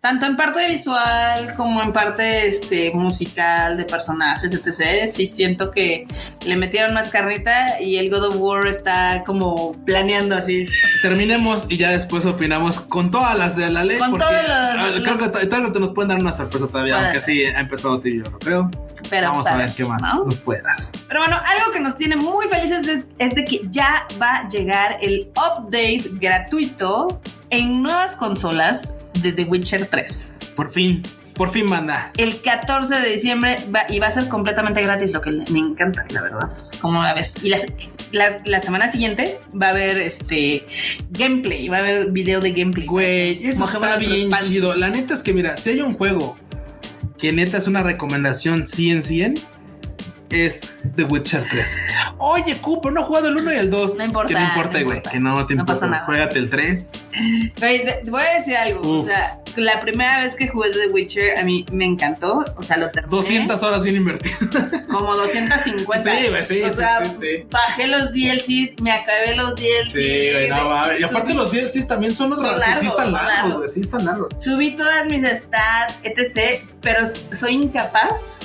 [0.04, 5.08] Tanto en parte visual como en parte este, musical, de personajes, etc.
[5.10, 6.06] Sí siento que
[6.46, 10.66] le metieron más carnita y el God of War está como planeando así.
[11.02, 13.98] Terminemos y ya después opinamos con todas las de la ley.
[13.98, 17.00] Con todas las- ah, Creo que tal vez te nos pueden dar una sorpresa todavía,
[17.00, 17.36] aunque ser.
[17.36, 18.70] sí ha empezado tibio, lo creo.
[19.10, 20.26] Pero Vamos a ver qué más ¿no?
[20.26, 20.76] nos puede dar.
[21.08, 24.50] Pero bueno, algo que nos tiene muy felices de- es de que ya va a
[24.50, 30.40] llegar el update gratuito en nuevas consolas de The Witcher 3.
[30.56, 31.02] Por fin,
[31.34, 32.12] por fin, manda.
[32.18, 36.06] El 14 de diciembre va- y va a ser completamente gratis, lo que me encanta,
[36.10, 36.50] la verdad.
[36.80, 37.34] Como la ves.
[37.42, 37.68] Y las-
[38.12, 40.66] la, la semana siguiente va a haber este
[41.12, 42.86] gameplay, va a haber video de gameplay.
[42.86, 44.76] Güey, eso está bien chido.
[44.76, 46.38] La neta es que, mira, si hay un juego
[47.18, 49.34] que neta es una recomendación 100 100,
[50.30, 51.78] es The Witcher 3.
[52.18, 53.96] Oye, Cooper, no he jugado el 1 y el 2.
[53.96, 54.98] No importa, Que no importa, no güey.
[54.98, 55.12] importa.
[55.12, 55.80] Que no, no te No importa.
[55.80, 56.06] pasa nada.
[56.06, 56.92] Juégate el 3.
[57.60, 58.82] Güey, te- voy a decir algo.
[58.82, 59.06] O Uf.
[59.08, 62.44] sea, la primera vez que jugué The Witcher a mí me encantó.
[62.58, 63.16] O sea, lo terminé.
[63.16, 64.40] 200 horas bien invertidas.
[64.90, 66.12] Como 250.
[66.18, 67.46] Sí, güey, sí, o sí, sea, sí, sí.
[67.52, 69.92] bajé los DLCs, me acabé los DLCs.
[69.94, 71.00] Sí, güey, no mames.
[71.00, 73.74] Y aparte subí- los DLCs también son los Son sí largos, están son largos, largos.
[73.74, 74.32] sí están largos.
[74.38, 76.64] Subí todas mis stats, etc.
[76.82, 78.40] Pero soy incapaz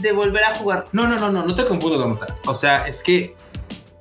[0.00, 0.84] de volver a jugar.
[0.92, 2.36] No, no, no, no, no te confundo, Damota.
[2.46, 3.34] O sea, es que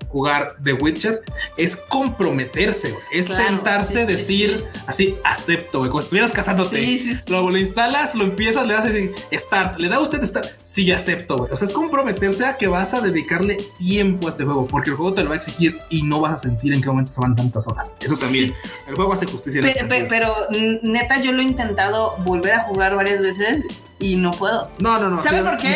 [0.07, 1.21] jugar The Witcher
[1.55, 3.03] es comprometerse, güey.
[3.13, 5.91] Es Claro, sentarse, sí, sí, decir así, acepto, güey.
[5.91, 6.83] Como estuvieras casándote.
[6.83, 7.21] Sí, sí, sí.
[7.27, 9.79] Luego lo instalas, lo empiezas, le das así, start.
[9.79, 10.49] Le da usted start.
[10.63, 11.51] Sí, acepto, güey.
[11.51, 14.95] O sea, es comprometerse a que vas a dedicarle tiempo a este juego, porque el
[14.95, 17.21] juego te lo va a exigir y no vas a sentir en qué momento se
[17.21, 17.93] van tantas horas.
[17.99, 18.55] Eso también.
[18.87, 20.09] El juego hace justicia en Pe- ese pe- sentido.
[20.09, 23.63] pero n- neta, yo lo he intentado volver a jugar varias veces
[23.99, 24.69] y no puedo.
[24.79, 25.21] No, no, no.
[25.21, 25.73] ¿Sabe sí, por qué?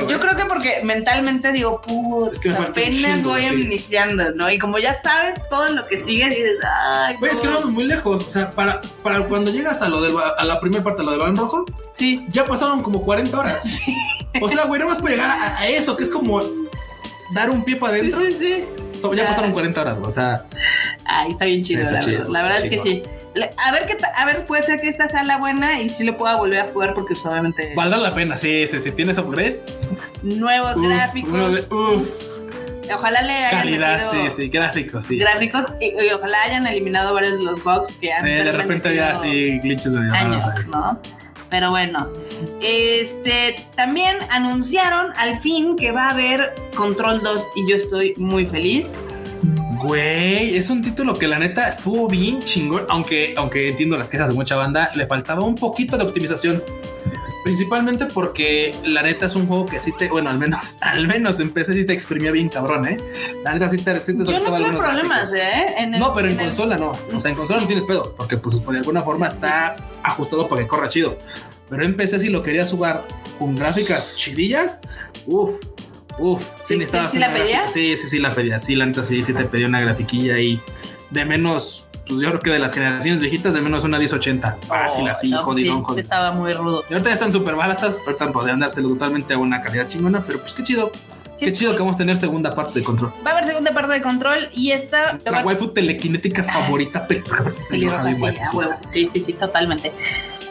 [0.00, 0.18] Yo güey.
[0.18, 3.62] creo que porque mentalmente digo, putz, Es que apenas voy sí.
[3.62, 4.50] iniciando, ¿no?
[4.50, 7.84] Y como ya sabes todo lo que sigue, dices, ay, Güey, es que no muy
[7.84, 8.24] lejos.
[8.24, 11.10] O sea, para, para cuando llegas a lo del a la primera parte, a lo
[11.10, 12.24] del balón rojo, Sí.
[12.30, 13.80] ya pasaron como 40 horas.
[14.42, 16.42] O sea, güey, no más para llegar a, a eso, que es como
[17.32, 18.20] dar un pie para Sí, adentro.
[18.20, 18.64] sí, sí.
[19.16, 19.28] Ya Ya.
[19.28, 19.98] pasaron 40 horas.
[20.02, 20.44] O sea,
[21.06, 22.32] Ay, está bien chido, Sí, está la chido, verdad.
[22.32, 23.02] La verdad es que sí.
[23.56, 26.16] A ver, qué a ver, puede ser que esta sea la buena y sí lo
[26.16, 28.36] pueda volver a jugar porque pues, obviamente valdrá la pena.
[28.36, 28.90] Sí, sí, sí.
[28.92, 29.60] Tienes upgrade.
[30.22, 31.60] nuevos Uf, gráficos.
[31.70, 32.08] uf,
[32.94, 34.48] Ojalá le hayan calidad, sí, sí.
[34.48, 35.18] Gráficos, sí.
[35.18, 38.88] gráficos y, y ojalá hayan eliminado varios de los bugs que han Sí, de repente
[38.88, 41.00] había así glitches de años, ¿no?
[41.50, 42.08] Pero bueno,
[42.60, 48.46] este también anunciaron al fin que va a haber Control 2 y yo estoy muy
[48.46, 48.94] feliz.
[49.82, 54.28] Güey, es un título que la neta estuvo bien chingón, aunque, aunque entiendo las quejas
[54.28, 56.62] de mucha banda, le faltaba un poquito de optimización.
[57.44, 61.38] Principalmente porque la neta es un juego que sí te, bueno, al menos, al menos
[61.40, 62.96] en PC sí te exprimía bien cabrón, ¿eh?
[63.44, 65.34] La neta sí te, sí te Yo no tuve problemas, gráficos.
[65.34, 65.74] ¿eh?
[65.78, 66.92] En el- No, pero en, consola no.
[67.14, 67.64] O sea, en consola Sí.
[67.64, 69.34] no tienes pedo, porque pues de alguna forma sí.
[69.36, 71.18] está ajustado para que corra chido.
[71.68, 73.04] Pero en PC si lo querías jugar
[73.38, 74.78] con gráficas chidillas,
[75.26, 75.60] uff,
[76.18, 76.42] uff.
[76.62, 77.68] Sí, necesitabas sí, sí la pedía.
[77.68, 78.58] Sí, sí, sí la pedía.
[78.60, 80.60] Sí, la neta sí, sí te pedía una grafiquilla ahí
[81.10, 84.58] de menos, pues yo creo que de las generaciones viejitas de menos una 1080.
[84.66, 85.98] Fácil, Oh, así, no, jodidón, sí, sí jodidón.
[86.00, 86.84] estaba muy rudo.
[86.88, 90.40] Y ahorita ya están súper baratas, ahorita podrían dárselo totalmente a una calidad chingona, pero
[90.40, 90.90] pues qué chido.
[91.38, 93.12] Qué chido que vamos a tener segunda parte de control.
[93.24, 97.40] Va a haber segunda parte de control y esta La waifu telequinética favorita, pe- porque
[97.42, 98.56] aparte es pelirroja, pelirroja, bien sí, waifu, a sí.
[98.56, 98.72] huevo.
[98.88, 99.92] sí, sí, sí, totalmente.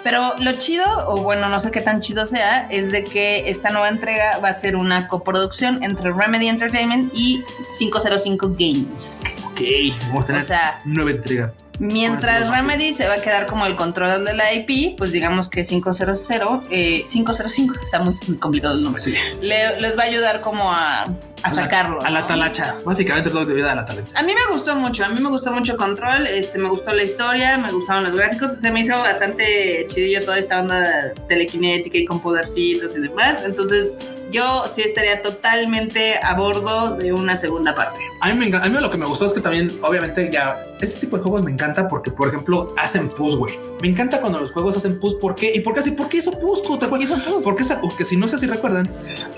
[0.06, 3.72] Pero lo chido, o bueno, no sé qué tan chido sea, es de que esta
[3.72, 7.44] nueva entrega va a ser una coproducción entre Remedy Entertainment y
[7.80, 9.24] 505 Games.
[9.48, 9.62] Ok,
[10.02, 11.54] vamos a O tener sea, nueve entregas.
[11.80, 15.64] Mientras Remedy se va a quedar como el control de la IP, pues digamos que
[15.66, 16.30] 500,
[16.70, 19.14] eh, 505, está muy, muy complicado el nombre, Sí.
[19.42, 21.04] le- les va a ayudar como a,
[21.44, 22.02] a sacarlo.
[22.04, 22.76] A la talacha.
[22.86, 24.18] Básicamente lo de vida de la talacha.
[24.18, 27.04] A mí me gustó mucho, a mí me gustó mucho Control, este, me gustó la
[27.04, 32.06] historia, me gustaron los gráficos, se me hizo bastante chidillo toda esta onda telequinética y
[32.06, 33.92] con podercitos y demás, entonces
[34.32, 38.00] yo sí estaría totalmente a bordo de una segunda parte.
[38.22, 41.02] A mí, me a mí lo que me gustó es que también, obviamente, ya este
[41.02, 43.60] tipo de juegos me encanta porque, por ejemplo, hacen push, güey.
[43.82, 45.16] Me encanta cuando los juegos hacen push.
[45.20, 45.54] ¿Por qué?
[45.54, 45.92] ¿Y por qué así?
[45.92, 46.62] ¿Por qué hizo push?
[47.44, 48.90] Porque, esa, porque si no sé si recuerdan,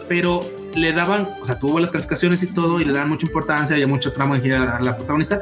[0.08, 0.42] pero
[0.76, 3.88] le daban, o sea, tuvo las calificaciones y todo y le daban mucha importancia, había
[3.88, 5.42] mucho tramo en girar a la protagonista,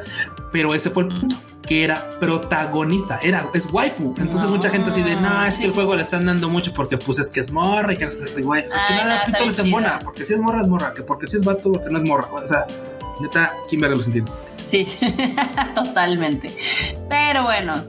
[0.52, 1.36] pero ese fue el punto
[1.66, 4.14] que era protagonista, era, es waifu.
[4.18, 5.74] Entonces No, mucha gente así de, no, es sí, que el sí.
[5.74, 8.30] juego le están dando mucho porque pues es que es morra y que sea, es
[8.30, 8.64] que Ay,
[8.96, 11.72] nada, pito les embona, porque si es morra es morra, que porque si es vato,
[11.72, 12.28] porque no es morra.
[12.32, 12.66] O sea,
[13.20, 14.26] neta, ¿quién verga lo sentido?
[14.64, 14.98] Sí, sí,
[15.74, 16.56] totalmente.
[17.08, 17.84] Pero bueno,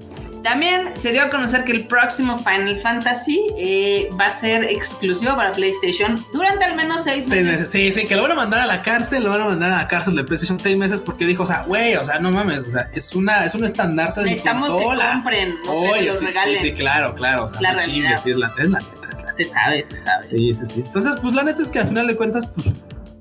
[0.48, 5.36] También se dio a conocer que el próximo Final Fantasy eh, va a ser exclusivo
[5.36, 7.46] para PlayStation durante al menos seis meses.
[7.46, 7.70] meses.
[7.70, 9.78] Sí, sí, que lo van a mandar a la cárcel, lo van a mandar a
[9.78, 12.60] la cárcel de PlayStation seis meses porque dijo, o sea, güey, o sea, no mames,
[12.60, 15.12] o sea, es una, es un estandarte de Necesitamos que consola.
[15.16, 16.58] compren, no que Oye, los sí, regalen.
[16.62, 17.44] sí, sí, claro, claro.
[17.44, 19.84] O sea, La no chingues, sí, es la, es la neta, es la Se sabe,
[19.84, 20.24] se sabe.
[20.26, 20.84] Sí, sí, sí.
[20.86, 22.68] Entonces, pues la neta es que al final de cuentas, pues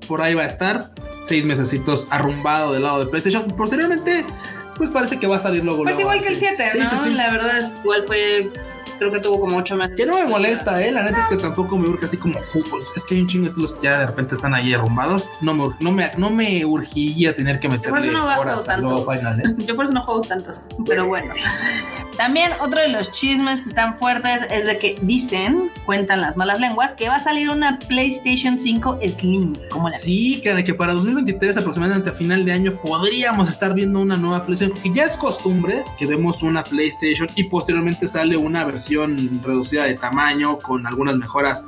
[0.07, 0.91] por ahí va a estar.
[1.25, 3.45] Seis mesecitos arrumbado del lado de PlayStation.
[3.47, 4.23] Posteriormente,
[4.77, 5.83] pues parece que va a salir luego.
[5.83, 6.45] Pues luego, igual que el así.
[6.57, 6.89] 7, Sí, ¿no?
[6.89, 7.09] sí, sí.
[7.13, 8.49] La verdad es igual fue,
[8.97, 9.97] creo que tuvo como 8 meses.
[9.97, 10.91] Que no me molesta, eh.
[10.91, 12.91] La neta es que tampoco me urge así como jugos.
[12.95, 15.29] Es que hay un chingo de títulos que ya de repente están ahí arrumbados.
[15.41, 18.41] No me, no me, no me urgiría tener que Yo por meterle eso no juego
[18.41, 19.55] horas final, eh.
[19.65, 20.69] Yo por eso no juego tantos.
[20.85, 21.33] Pero bueno.
[22.17, 26.59] También otro de los chismes que están fuertes es de que dicen, cuentan las malas
[26.59, 29.55] lenguas, que va a salir una PlayStation 5 Slim.
[29.69, 33.99] como la Sí, que, que para 2023, aproximadamente a final de año, podríamos estar viendo
[33.99, 34.79] una nueva PlayStation.
[34.79, 39.95] Que ya es costumbre que vemos una PlayStation y posteriormente sale una versión reducida de
[39.95, 41.65] tamaño con algunas mejoras,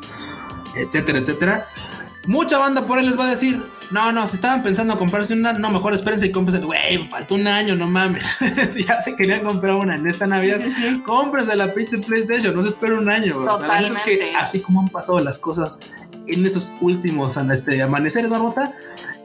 [0.75, 1.67] etcétera, etcétera.
[2.25, 5.53] Mucha banda por ahí les va a decir: No, no, si estaban pensando comprarse una,
[5.53, 6.63] no, mejor espérense y cómprense.
[6.63, 8.23] Güey, faltó un año, no mames.
[8.69, 11.01] si ya se querían comprar una en esta Navidad, Sí, sí, sí.
[11.05, 13.37] cómprense la pinche PlayStation, no se espera un año.
[13.39, 14.37] O sea, la neta es que Totalmente.
[14.37, 15.79] así como han pasado las cosas
[16.27, 18.73] en estos últimos este, amaneceres, Marmota,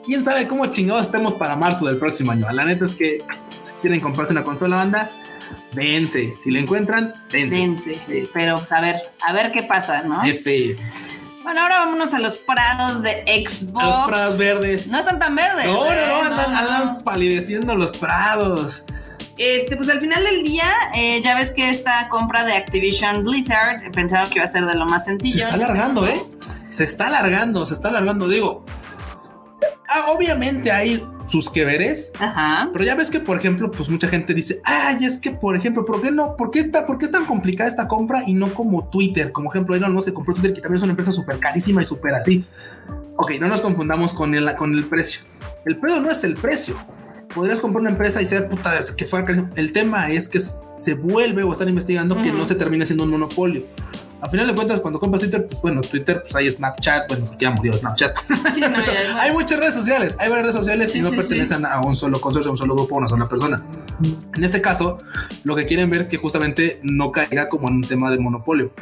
[0.07, 2.51] quién sabe cómo chingados estemos para marzo del próximo año.
[2.53, 3.23] La neta es que
[3.59, 5.11] si quieren comprarse una consola banda,
[5.73, 6.35] dense.
[6.43, 7.57] Si la encuentran, dense.
[7.57, 8.01] Dense.
[8.07, 8.29] Sí.
[8.33, 10.23] Pero pues, a ver, a ver qué pasa, ¿no?
[10.25, 10.77] F.
[11.43, 13.85] Bueno, ahora vámonos a los prados de Xbox.
[13.85, 14.87] A los prados verdes.
[14.89, 15.67] No están tan verdes.
[15.67, 16.05] No, no, ¿eh?
[16.09, 16.59] no, andan, no.
[16.59, 18.85] andan palideciendo los prados.
[19.37, 23.85] Este, pues al final del día, eh, ya ves que esta compra de Activision Blizzard
[23.85, 25.45] eh, pensaron que iba a ser de lo más Se sencillo.
[25.45, 26.23] está alargando, ¿eh?
[26.69, 28.29] Se está alargando, se está alargando.
[28.29, 28.65] Digo,
[29.95, 32.11] ah, obviamente hay sus que veres.
[32.19, 32.69] Ajá.
[32.73, 35.85] Pero ya ves que, por ejemplo, pues mucha gente dice, ay, es que, por ejemplo,
[35.85, 36.37] ¿por qué no?
[36.37, 39.33] ¿Por qué, está, ¿Por qué es tan complicada esta compra y no como Twitter?
[39.33, 41.87] Como ejemplo, Elon Musk que compró Twitter, que también es una empresa súper carísima y
[41.87, 42.45] súper así.
[43.17, 45.23] Ok, no nos confundamos con el, con el precio.
[45.65, 46.77] El pedo no es el precio.
[47.35, 49.51] Podrías comprar una empresa y ser puta que fuera carísima.
[49.57, 53.11] El tema es que se vuelve o están investigando que no se termine siendo un
[53.11, 53.63] monopolio.
[54.25, 57.45] A final de cuentas, cuando compras Twitter, pues bueno, Twitter, pues hay Snapchat, bueno, porque
[57.45, 58.17] ya murió Snapchat.
[58.55, 61.11] Sí, no, mira, es Hay muchas redes sociales, hay varias redes sociales Sí, y no
[61.11, 63.63] sí, pertenecen a un solo consorcio, a un solo grupo, a una sola persona.
[64.35, 64.97] En este caso,
[65.45, 68.73] lo que quieren ver que justamente no caiga como en un tema de monopolio.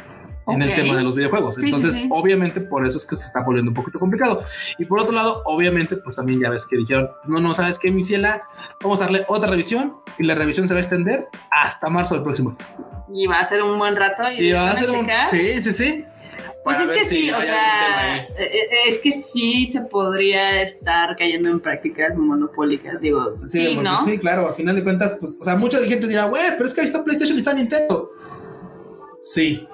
[0.47, 1.55] En el tema de los videojuegos.
[1.55, 2.09] Sí, sí, Entonces, sí.
[2.09, 4.45] obviamente, por eso es que se está volviendo un poquito complicado.
[4.77, 7.91] Y por otro lado, obviamente, pues también ya ves que dijeron: No, no, sabes qué,
[7.91, 8.43] mi ciela,
[8.81, 12.23] vamos a darle otra revisión y la revisión se va a extender hasta marzo del
[12.23, 12.57] próximo.
[13.13, 14.23] Y va a ser un buen rato.
[14.31, 15.07] Y, Y va a ser un.
[15.29, 16.05] Sí, sí, sí.
[16.63, 20.61] Pues Para es que si sí, o sea, eh, eh, es que sí se podría
[20.61, 24.05] estar cayendo en prácticas monopólicas, digo, sí, ¿no?
[24.05, 26.73] Sí, claro, a final de cuentas, pues, o sea, mucha gente dirá, güey, pero es
[26.73, 28.11] que ahí está PlayStation y está Nintendo.
[29.21, 29.67] Sí.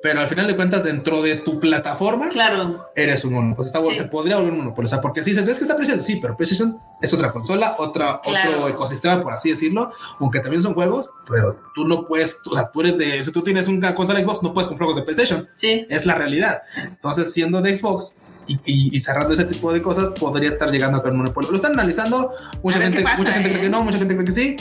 [0.00, 3.66] Pero al final de cuentas, dentro de tu plataforma, Claro, eres un monopolio.
[3.66, 3.96] Está, Sí.
[3.96, 4.86] Te podría volver un monopolio.
[4.86, 7.74] O sea, porque si dices, ves que está PlayStation, sí, pero PlayStation es otra consola,
[7.78, 8.50] otra, Claro.
[8.58, 12.70] otro ecosistema, por así decirlo, aunque también son juegos, pero tú no puedes, o sea,
[12.70, 15.48] tú eres de, si tú tienes una consola Xbox, no puedes comprar juegos de PlayStation.
[15.56, 15.84] sí.
[15.90, 16.62] Es la realidad.
[16.76, 18.14] Entonces, siendo de Xbox
[18.46, 21.50] y, y- y cerrando ese tipo de cosas, podría estar llegando a un monopolio.
[21.50, 22.32] Lo están analizando.
[22.62, 23.52] Mucha gente, pasa, mucha gente ¿eh?
[23.52, 24.56] cree que no, mucha gente cree que sí.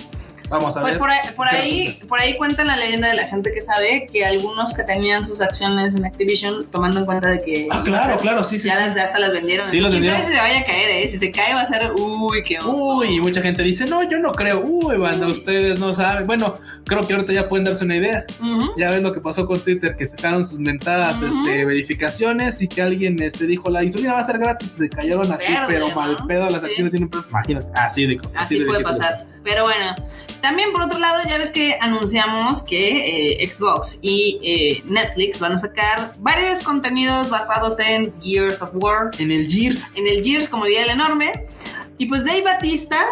[0.49, 0.99] Vamos a Pues ver.
[0.99, 4.25] por ahí, por ahí, por ahí cuentan la leyenda de la gente que sabe que
[4.25, 8.43] algunos que tenían sus acciones en Activision, tomando en cuenta de que Ah, claro, claro,
[8.43, 8.67] sí, sí.
[8.67, 8.99] ya sí.
[8.99, 9.67] hasta las vendieron.
[9.67, 10.25] Sí, las ¿Quién vendieron.
[10.25, 11.07] si se vaya a caer, eh?
[11.10, 12.71] Si se cae va a ser, uy, qué oso.
[12.71, 14.62] Uy, y mucha gente dice, no, yo no creo.
[14.62, 15.31] Uy, banda, Uy.
[15.33, 16.25] ustedes no saben.
[16.27, 18.25] Bueno, creo que ahorita ya pueden darse una idea.
[18.77, 22.81] Ya ven lo que pasó con Twitter, que sacaron sus mentadas este, verificaciones y que
[22.81, 25.88] alguien este, dijo la insulina va a ser gratis y se cayeron así, Verde, pero
[25.89, 25.95] ¿no?
[25.95, 26.67] mal pedo las Sí.
[26.67, 27.29] acciones y empresas.
[27.29, 28.41] Imagínate, así de cosas.
[28.43, 29.25] Así de puede pasar.
[29.49, 29.95] Pero bueno,
[30.41, 35.53] también por otro lado, ya ves que anunciamos que eh, Xbox y eh, Netflix van
[35.53, 39.86] a sacar varios contenidos basados en Gears of War, En el Gears.
[39.95, 41.45] en el Gears, como diría el enorme.
[41.97, 43.05] Y pues Dave Batista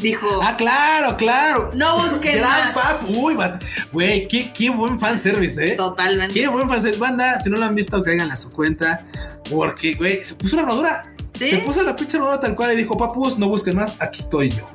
[0.00, 1.72] dijo: Ah, claro, claro.
[1.74, 2.74] No busquen Gran más.
[2.74, 3.00] pap.
[3.10, 3.36] Uy,
[3.92, 5.74] güey, qué, qué buen fanservice, ¿eh?
[5.76, 6.32] Totalmente.
[6.32, 6.98] Qué buen fanservice.
[7.00, 9.04] Banda, si no lo han visto, caigan a su cuenta.
[9.50, 11.12] Porque, güey, se puso la armadura.
[11.36, 11.48] ¿Sí?
[11.48, 14.50] Se puso la pinche armadura tal cual y dijo, papus, no busquen más, aquí estoy
[14.50, 14.68] yo.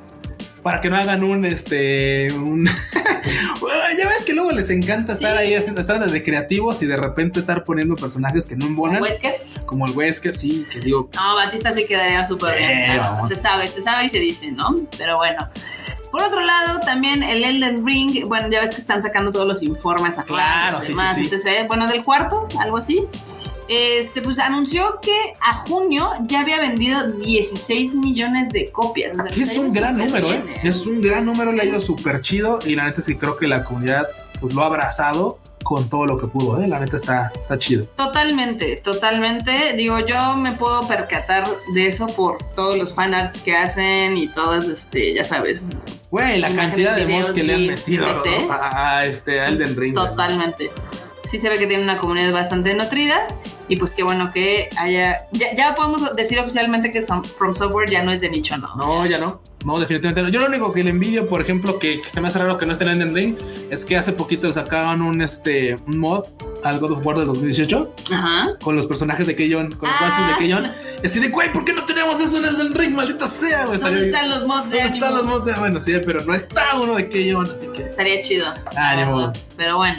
[0.66, 2.68] Para que no hagan un, este, un...
[3.98, 5.38] Ya ves que luego les encanta estar Sí.
[5.44, 9.34] ahí haciendo, estar de creativos y de repente estar poniendo personajes que no embonan, Wesker.
[9.64, 13.00] como el Wesker, sí, que digo, No, Batista sí quedaría súper bien.
[13.28, 14.74] Se sabe, se sabe y se dice, ¿no?
[14.98, 15.48] Pero bueno.
[16.10, 19.62] Por otro lado, también el Elden Ring, bueno, ya ves que están sacando todos los
[19.62, 21.50] informes anuales Claro, y sí, demás, sí, sí.
[21.68, 23.04] Bueno, del cuarto, algo así.
[23.68, 29.12] Este, pues anunció que a junio ya había vendido 16 millones de copias.
[29.14, 30.42] O sea, Que les es un gran número, ¿eh?
[30.44, 33.36] bien, Es un gran número, le ha ido súper chido y la neta sí creo
[33.36, 34.06] que la comunidad
[34.40, 36.68] pues lo ha abrazado con todo lo que pudo, ¿eh?
[36.68, 37.86] La neta está, está chido.
[37.96, 39.72] Totalmente, totalmente.
[39.76, 44.66] Digo, yo me puedo percatar de eso por todos los fanarts que hacen y todas,
[44.66, 45.70] este, ya sabes,
[46.08, 48.06] Güey, la cantidad de mods que le han metido
[48.48, 49.94] a, a este a Elden Ring.
[49.96, 50.70] totalmente.
[51.28, 53.26] Sí se ve que tiene una comunidad bastante nutrida
[53.68, 55.18] y pues qué bueno que haya...
[55.32, 58.74] Ya, ya podemos decir oficialmente que son, From Software ya no es de nicho, ¿no?
[58.76, 59.40] No, ya no.
[59.64, 60.28] No, definitivamente no.
[60.28, 62.66] Yo lo único que le envidio, por ejemplo, que, que se me hace raro que
[62.66, 63.36] no esté en Elden Ring,
[63.70, 66.24] es que hace poquito sacaban un, este, un mod
[66.62, 68.50] al God of War del 2018 Ajá.
[68.62, 70.28] con los personajes de Keyon, con los Ah.
[70.38, 70.70] de Keyon.
[71.02, 72.94] Y así de, güey, ¿por qué no tenemos eso en Elden Ring?
[72.94, 73.80] Maldita sea, güey.
[73.80, 75.44] ¿Dónde Estaría- están los mods de ¿Dónde están los mods?
[75.46, 77.82] de- Bueno, sí, pero no está uno de Keyon, así que.
[77.84, 78.46] Estaría chido.
[78.76, 79.32] Ánimo.
[79.56, 79.96] Pero bueno.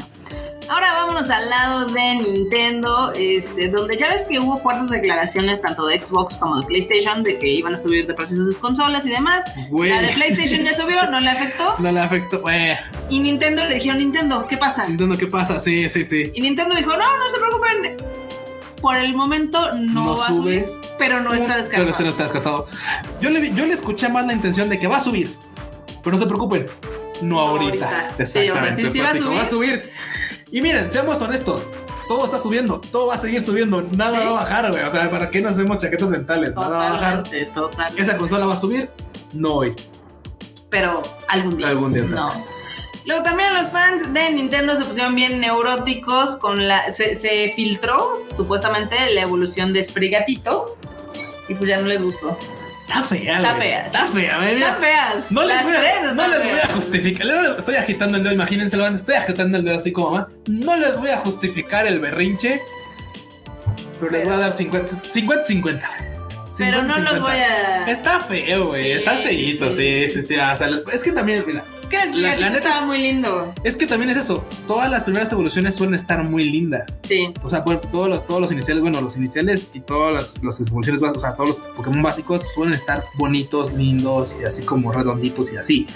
[0.69, 5.85] Ahora vámonos al lado de Nintendo, este, donde ya ves que hubo fuertes declaraciones tanto
[5.85, 9.09] de Xbox como de PlayStation de que iban a subir de precios sus consolas y
[9.11, 9.45] demás.
[9.69, 9.89] Güey.
[9.89, 11.75] La de PlayStation ya subió, no le afectó.
[11.79, 12.41] No le afectó.
[12.41, 12.75] Güey,
[13.09, 14.87] Y Nintendo le dijeron, Nintendo, ¿qué pasa?
[14.87, 15.59] Nintendo, ¿qué pasa?
[15.59, 16.31] Sí, sí, sí.
[16.35, 17.97] Y Nintendo dijo, no, no se preocupen.
[18.81, 20.65] Por el momento no, No va a sube.
[20.65, 20.65] subir,
[20.99, 21.89] pero no está Pero descartado.
[21.89, 22.67] este no está descartado.
[23.21, 25.33] Yo le, vi- yo le escuché más la intención de que va a subir.
[26.03, 26.67] Pero no se preocupen.
[27.21, 28.01] No No ahorita.
[28.09, 28.25] ahorita.
[28.27, 28.91] Sí, o sea, sí, Exactamente.
[28.91, 29.37] sí va a subir.
[29.37, 29.91] va a subir.
[30.51, 31.65] Y miren, seamos honestos.
[32.07, 32.79] Todo está subiendo.
[32.79, 33.81] Todo va a seguir subiendo.
[33.81, 34.25] Nada Sí.
[34.25, 34.83] va a bajar, güey.
[34.83, 36.55] O sea, ¿para qué nos hacemos chaquetas mentales?
[36.55, 37.23] Nada va a bajar.
[37.53, 38.01] Totalmente.
[38.01, 38.89] Esa consola va a subir.
[39.33, 39.75] No hoy.
[40.69, 41.67] Pero algún día.
[41.67, 42.31] Algún día No.
[43.05, 46.91] Luego también los fans de Nintendo se pusieron bien neuróticos con la.
[46.91, 50.77] Se, se filtró supuestamente la evolución de Sprigatito.
[51.49, 52.37] Y pues ya no les gustó.
[52.87, 55.31] Está fea, Está fea, Está fea, Están feas.
[55.31, 56.65] No les, voy a, tres no están les voy feas.
[56.69, 57.27] a justificar.
[57.57, 58.95] Estoy agitando el dedo, imagínense, lo van.
[58.95, 60.29] Estoy agitando el dedo así como mamá.
[60.47, 62.61] No les voy a justificar el berrinche.
[63.99, 65.89] Pero, les voy a dar 50, 50, 50.
[66.57, 67.19] Pero no los 50.
[67.19, 67.85] voy a.
[67.89, 68.91] Está feo, güey.
[68.91, 70.09] Está feíto, sí, sí.
[70.09, 70.35] sí, sí.
[70.35, 73.53] O sea, es que también, mira, Es que el la- la neta- estaba muy lindo.
[73.63, 74.43] es que también es eso.
[74.65, 77.01] Todas las primeras evoluciones suelen estar muy lindas.
[77.07, 77.33] Sí.
[77.43, 80.59] O sea, por- todos los, todos los iniciales, bueno, los iniciales y todas las, las
[80.67, 84.91] evoluciones básicas, o sea, todos los Pokémon básicos suelen estar bonitos, lindos y así como
[84.91, 85.87] redonditos y así.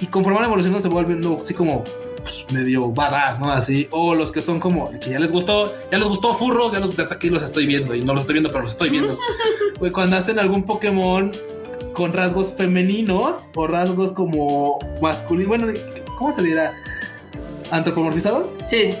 [0.00, 1.84] Y conforme van evolucionando se vuelven así como
[2.22, 3.50] pues, medio badass, ¿no?
[3.50, 3.88] Así.
[3.90, 6.96] O los que son como que ya les gustó, ya les gustó furros, ya los,
[6.98, 9.18] hasta aquí los estoy viendo y no los estoy viendo, pero los estoy viendo.
[9.78, 11.32] Güey, cuando hacen algún Pokémon
[11.94, 15.66] con rasgos femeninos o rasgos como masculinos, bueno,
[16.18, 16.72] ¿cómo se dirá?
[17.70, 18.50] ¿Antropomorfizados?
[18.66, 18.94] Sí.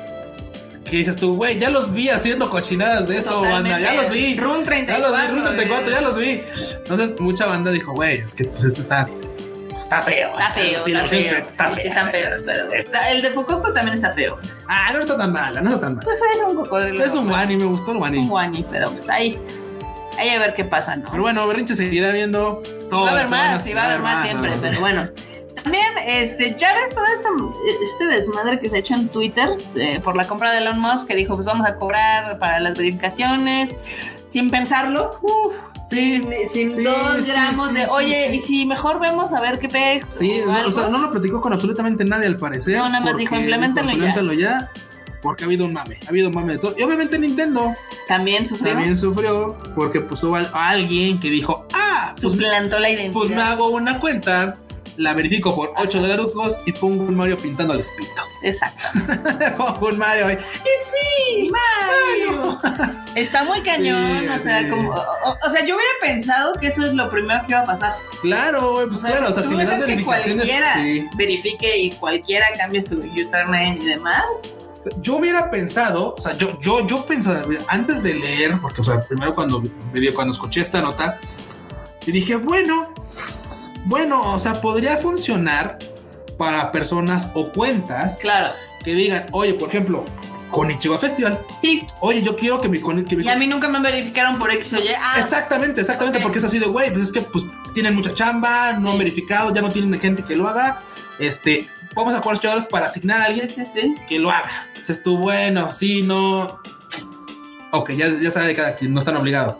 [0.84, 4.34] que dices tú, güey, ya los vi haciendo cochinadas de eso, banda, ya los vi.
[4.38, 5.08] Rule Ya 34.
[5.08, 6.42] los vi, Rule 34, ya los vi.
[6.76, 10.30] Entonces, mucha banda dijo, güey, es que pues este está, pues, está feo.
[10.30, 11.38] Está feo, Sí, está feo.
[11.38, 12.68] está Sí, están feos, pero.
[13.10, 14.38] El de Fucoco también está feo.
[14.68, 16.04] Ah, no está tan mala, no está tan mala.
[16.04, 17.02] Pues es un cocodrilo.
[17.02, 18.18] Es un wani, me gustó el Es wani.
[18.18, 19.38] un guani, pero pues ahí.
[20.18, 21.08] Ahí a ver qué pasa, ¿no?
[21.10, 23.04] Pero bueno, Berrinche seguirá viendo todo.
[23.04, 25.08] va a haber más, sí, va a haber más siempre, pero bueno.
[25.62, 27.28] También, este, ya ves todo esta,
[27.82, 31.06] este desmadre que se ha hecho en Twitter eh, por la compra de Elon Musk,
[31.06, 33.74] que dijo, pues vamos a cobrar para las verificaciones,
[34.28, 35.54] sin pensarlo, Uf,
[35.88, 39.40] sí, sin, sin sí, dos sí, gramos sí, de, oye, y si mejor vemos a
[39.40, 40.08] ver qué pex.
[40.08, 42.78] Sí, o no, o sea, no lo platicó con absolutamente nadie al parecer.
[42.78, 44.50] No, nada más dijo, implementenlo ya.
[44.50, 44.70] ya.
[45.22, 46.74] Porque ha habido un mame, ha habido un mame de todo.
[46.76, 47.74] Y obviamente Nintendo
[48.08, 53.12] También sufrió, también sufrió porque puso a alguien que dijo, ah, pues, suplantó la identidad.
[53.12, 54.54] pues me hago una cuenta,
[54.96, 58.22] la verifico por 8 dolarucos y pongo un Mario pintando al espito.
[58.42, 58.82] Exacto.
[59.56, 61.50] pongo un Mario ahí, ¡It's me!
[61.50, 62.60] Mario.
[63.14, 64.70] Está muy cañón, Sí, o sea, sí.
[64.70, 67.66] como, o, o sea, yo hubiera pensado que eso es lo primero que iba a
[67.66, 67.94] pasar.
[68.22, 71.06] Claro, güey, pues O sea, claro, o sea, si le das que verificaciones, cualquiera sí.
[71.14, 74.24] verifique y cualquiera cambie su username y demás.
[75.00, 79.02] Yo hubiera pensado, o sea, yo, yo, yo pensaba, antes de leer, porque, o sea,
[79.06, 79.62] primero cuando,
[80.14, 81.18] cuando escuché esta nota,
[82.04, 82.92] y dije, bueno,
[83.84, 85.78] bueno, o sea, podría funcionar
[86.36, 88.52] para personas o cuentas Claro.
[88.84, 90.04] que digan, oye, por ejemplo,
[90.50, 91.86] con Ichigo Festival, Sí.
[92.00, 94.50] oye, yo quiero que mi, con- que mi Y a mí nunca me verificaron por
[94.50, 94.88] X o Y.
[95.00, 98.72] Ah, Exactamente, exactamente, porque es así de, güey, pues es que pues tienen mucha chamba,
[98.74, 98.92] no Sí.
[98.92, 100.82] han verificado, ya no tienen gente que lo haga.
[101.18, 103.94] Este, vamos a 8 dólares para asignar a alguien sí, sí.
[104.08, 104.66] que lo haga.
[104.76, 106.58] Dices tú, bueno, sí, no.
[107.72, 109.56] Ok, ya, ya sabe cada quien, no están obligados.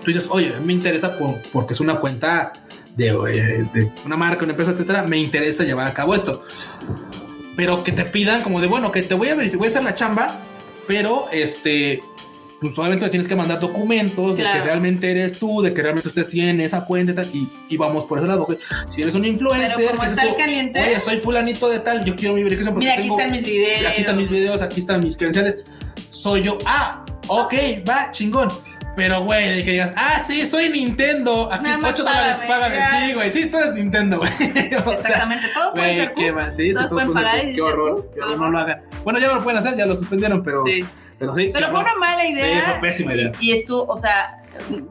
[0.00, 2.52] Tú dices, oye, me interesa por- porque es una cuenta
[2.96, 5.02] de, eh, de una marca, una empresa, etcétera.
[5.02, 6.42] Me interesa llevar a cabo esto.
[7.56, 9.82] Pero que te pidan como de, bueno, que te voy a verificar, voy a hacer
[9.84, 10.40] la chamba,
[10.86, 12.02] pero este,
[12.60, 14.58] pues obviamente me tienes que mandar documentos de Claro.
[14.60, 17.76] que realmente eres tú, de que realmente ustedes tienen esa cuenta y tal, y, y
[17.76, 18.44] vamos por ese lado.
[18.46, 18.58] güey.
[18.90, 22.16] Si eres un influencer, Pero como está el caliente, oye, soy fulanito de tal, yo
[22.16, 23.78] quiero mi verificación porque mira, aquí tengo, están mis videos.
[23.80, 25.58] Sí, aquí están mis videos, aquí están mis credenciales.
[26.10, 26.58] Soy yo.
[26.64, 27.54] Ah, Ok,
[27.88, 28.48] va, chingón.
[28.94, 31.52] Pero, güey, que digas, ah, sí, soy Nintendo.
[31.52, 32.76] Aquí Nada más 8 dólares, págame.
[32.76, 34.30] Sí, güey, sí, tú eres Nintendo, güey.
[34.40, 38.20] Exactamente, todos pueden Güey, ser qué mal, sí, Todos sí, pueden pagar Qué horror, qué
[38.22, 38.82] horror, no lo hagan.
[39.02, 40.84] Bueno, ya no lo pueden hacer, ya lo suspendieron, pero Sí.
[41.18, 41.50] Pero sí.
[41.52, 42.64] Pero fue una mala idea.
[42.64, 43.32] Sí, fue pésima idea.
[43.40, 44.42] Y estuvo, o sea,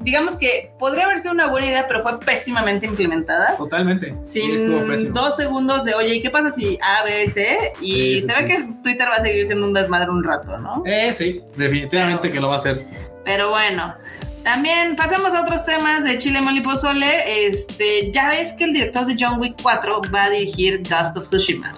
[0.02, 3.58] digamos que podría haber sido una buena idea, pero fue pésimamente implementada.
[3.58, 4.16] Totalmente.
[4.24, 5.20] Sí, Sin estuvo pésimo.
[5.20, 7.58] dos segundos de, oye, ¿y qué pasa si A, B, C?
[7.82, 8.42] Y Sí, sí, se sí.
[8.44, 10.84] ve que Twitter va a seguir siendo un desmadre un rato, ¿no?
[10.86, 12.86] Eh, sí, definitivamente Pero- que lo va a hacer.
[13.24, 13.96] Pero bueno.
[14.44, 17.48] También pasamos a otros temas de Chile Mole y Pozole.
[17.48, 21.24] Este, ya ves que el director de John Wick 4 va a dirigir Ghost of
[21.28, 21.74] Tsushima.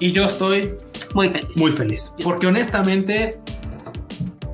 [0.00, 0.74] Y yo estoy
[1.14, 1.56] Muy feliz.
[1.56, 2.16] muy feliz.
[2.24, 3.38] Porque honestamente,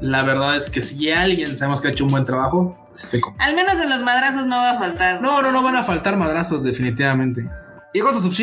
[0.00, 3.20] la verdad es que si alguien sabemos que ha hecho un buen trabajo, es este.
[3.38, 5.20] Al menos en los madrazos no va a faltar.
[5.20, 7.48] No, no, no van a faltar madrazos, definitivamente.
[7.92, 8.38] Y Ghost of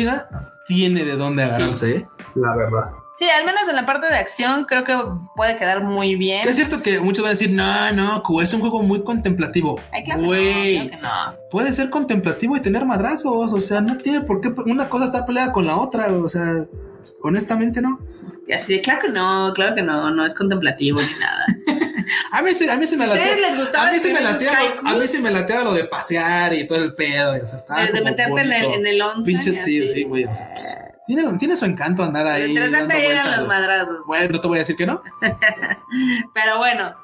[0.66, 2.08] tiene de dónde agarrarse, ¿eh?
[2.34, 2.90] La verdad.
[3.16, 4.94] Sí, al menos en la parte de acción creo que
[5.34, 6.46] puede quedar muy bien.
[6.46, 9.80] Es cierto que muchos van a decir, no, no, es un juego muy contemplativo.
[9.90, 11.48] Ay, claro que no, claro que no.
[11.50, 13.52] puede ser contemplativo y tener madrazos.
[13.54, 16.08] O sea, no tiene por qué una cosa estar peleada con la otra.
[16.12, 16.66] O sea,
[17.22, 18.00] honestamente no.
[18.46, 21.44] Y así de, claro que no, claro que no, no es contemplativo ni nada.
[22.30, 23.34] A mí, se- a mí se me ¿A latea.
[23.82, 24.80] A mí, se me latea, haikus?
[24.84, 27.36] a mí se me latea lo de pasear y todo el pedo.
[27.36, 29.22] y, o sea, está de, meterte en el, en el once.
[29.24, 30.24] Pinche, sí, sí, güey.
[30.24, 32.42] o sea, pues, tiene, tiene su encanto andar ahí.
[32.42, 33.96] Lo interesante eran vueltas, los madrazos.
[34.06, 35.02] Bueno, no te voy a decir que no.
[36.34, 36.94] Pero bueno,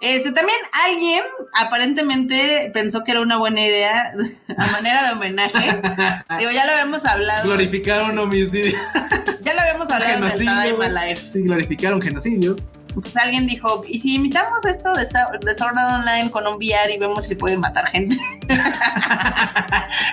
[0.00, 0.58] este también
[0.88, 1.22] alguien
[1.54, 4.12] aparentemente pensó que era una buena idea
[4.58, 5.80] a manera de homenaje.
[6.38, 7.44] Digo, ya lo habíamos hablado.
[7.44, 8.78] Glorificar un homicidio.
[9.50, 10.94] Ya lo habíamos hablado en el.
[10.94, 11.16] Time.
[11.28, 12.56] Sí, glorificar un genocidio.
[12.94, 15.02] Pues alguien dijo, ¿y si imitamos esto de,
[15.46, 18.16] de Sword Online con un VR y vemos si puede matar gente?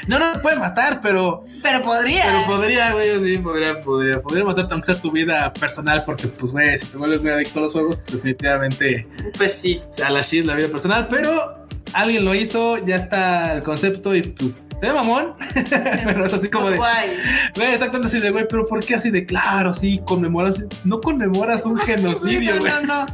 [0.07, 2.23] No, no puede matar, pero, Pero podría.
[2.25, 6.51] pero podría, güey, sí, podría, podría, podría matarte aunque sea tu vida personal, porque, pues,
[6.51, 9.07] güey, si te vuelves muy adicto a los juegos, pues definitivamente
[9.37, 9.81] Pues sí.
[10.03, 11.56] a la shit la vida personal, pero
[11.93, 15.33] alguien lo hizo, ya está el concepto y pues se ve mamón,
[16.05, 17.09] pero es así como de, guay.
[17.55, 21.65] güey, exactamente así de, güey, pero ¿por qué así de, claro, sí, conmemoras, no conmemoras
[21.65, 22.71] un genocidio, no, güey?
[22.73, 23.05] no, no.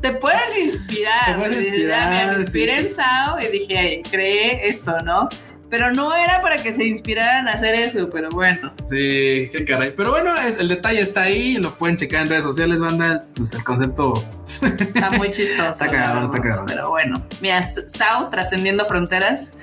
[0.00, 1.26] Te puedes inspirar.
[1.26, 2.86] Te puedes inspirar, "Ya, Me inspiré sí.
[2.86, 5.28] en Sao y dije, "Ay, creé esto, ¿no?
[5.68, 8.72] Pero no era para que se inspiraran a hacer eso, pero bueno.
[8.88, 9.92] Sí, qué caray.
[9.96, 13.24] Pero bueno, es- el detalle está ahí, lo pueden checar en redes sociales, banda.
[13.34, 14.24] Pues el concepto.
[14.62, 15.70] Está muy chistoso.
[15.70, 16.66] Está cagado, está cagado.
[16.66, 19.54] Pero bueno, mira, Sao trascendiendo fronteras.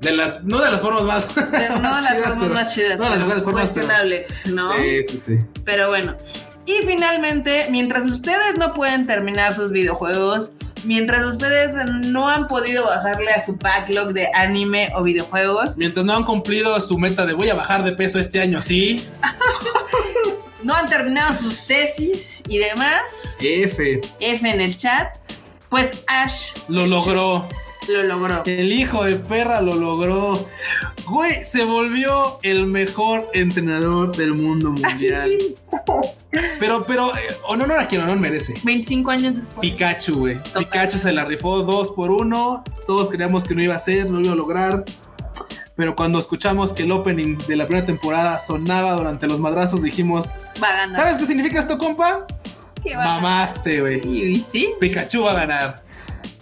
[0.00, 1.28] De las, no de las formas más.
[1.36, 2.98] No de las chidas, formas pero- más chidas.
[2.98, 4.76] No de las mejores formas, pero- cuestionable, ¿no?
[4.76, 5.38] Sí, sí, sí.
[5.64, 6.16] Pero bueno.
[6.66, 10.52] Y finalmente, mientras ustedes no pueden terminar sus videojuegos,
[10.84, 11.74] mientras ustedes
[12.04, 16.80] no han podido bajarle a su backlog de anime o videojuegos, Mientras no han cumplido
[16.80, 19.02] su meta de voy a bajar de peso este año, sí.
[20.62, 24.00] no han terminado sus tesis y demás, F.
[24.20, 25.16] F en el chat,
[25.68, 27.48] pues Ash Lo logró.
[27.88, 28.42] Lo logró.
[28.46, 30.46] El hijo de perra lo logró.
[31.06, 35.38] Güey, se volvió el mejor entrenador del mundo mundial.
[36.58, 38.54] Pero, pero, eh, honor a quien honor merece.
[38.64, 39.58] 25 años después.
[39.60, 40.38] Pikachu, güey.
[40.56, 42.64] Pikachu se la rifó dos por uno.
[42.86, 44.84] Todos creíamos que no iba a ser, no lo iba a lograr.
[45.76, 50.30] Pero cuando escuchamos que el opening de la primera temporada sonaba durante los madrazos, dijimos:
[50.62, 50.96] Va a ganar.
[50.96, 52.26] ¿Sabes qué significa esto, compa?
[52.94, 54.32] Mamaste, güey.
[54.32, 54.70] Y sí.
[54.80, 55.82] Pikachu va a ganar.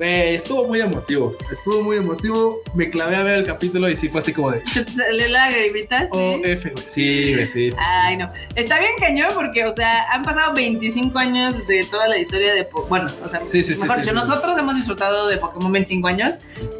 [0.01, 1.36] Güey, estuvo muy emotivo.
[1.53, 2.62] Estuvo muy emotivo.
[2.72, 4.66] Me clavé a ver el capítulo y sí fue así como de.
[4.66, 6.09] Se te salió la lagrimita, sí.
[6.12, 6.84] Oh, F, güey.
[6.88, 7.70] Sí, güey, sí.
[7.70, 7.76] sí, sí.
[7.78, 8.32] Ay, no.
[8.55, 12.64] Está bien cañón porque, o sea, han pasado 25 años de toda la historia de...
[12.64, 14.16] Po- Bueno, o sea, Sí, sí, sí, mejor sí, dicho, sí.
[14.26, 16.36] nosotros hemos disfrutado de Pokémon 25 años.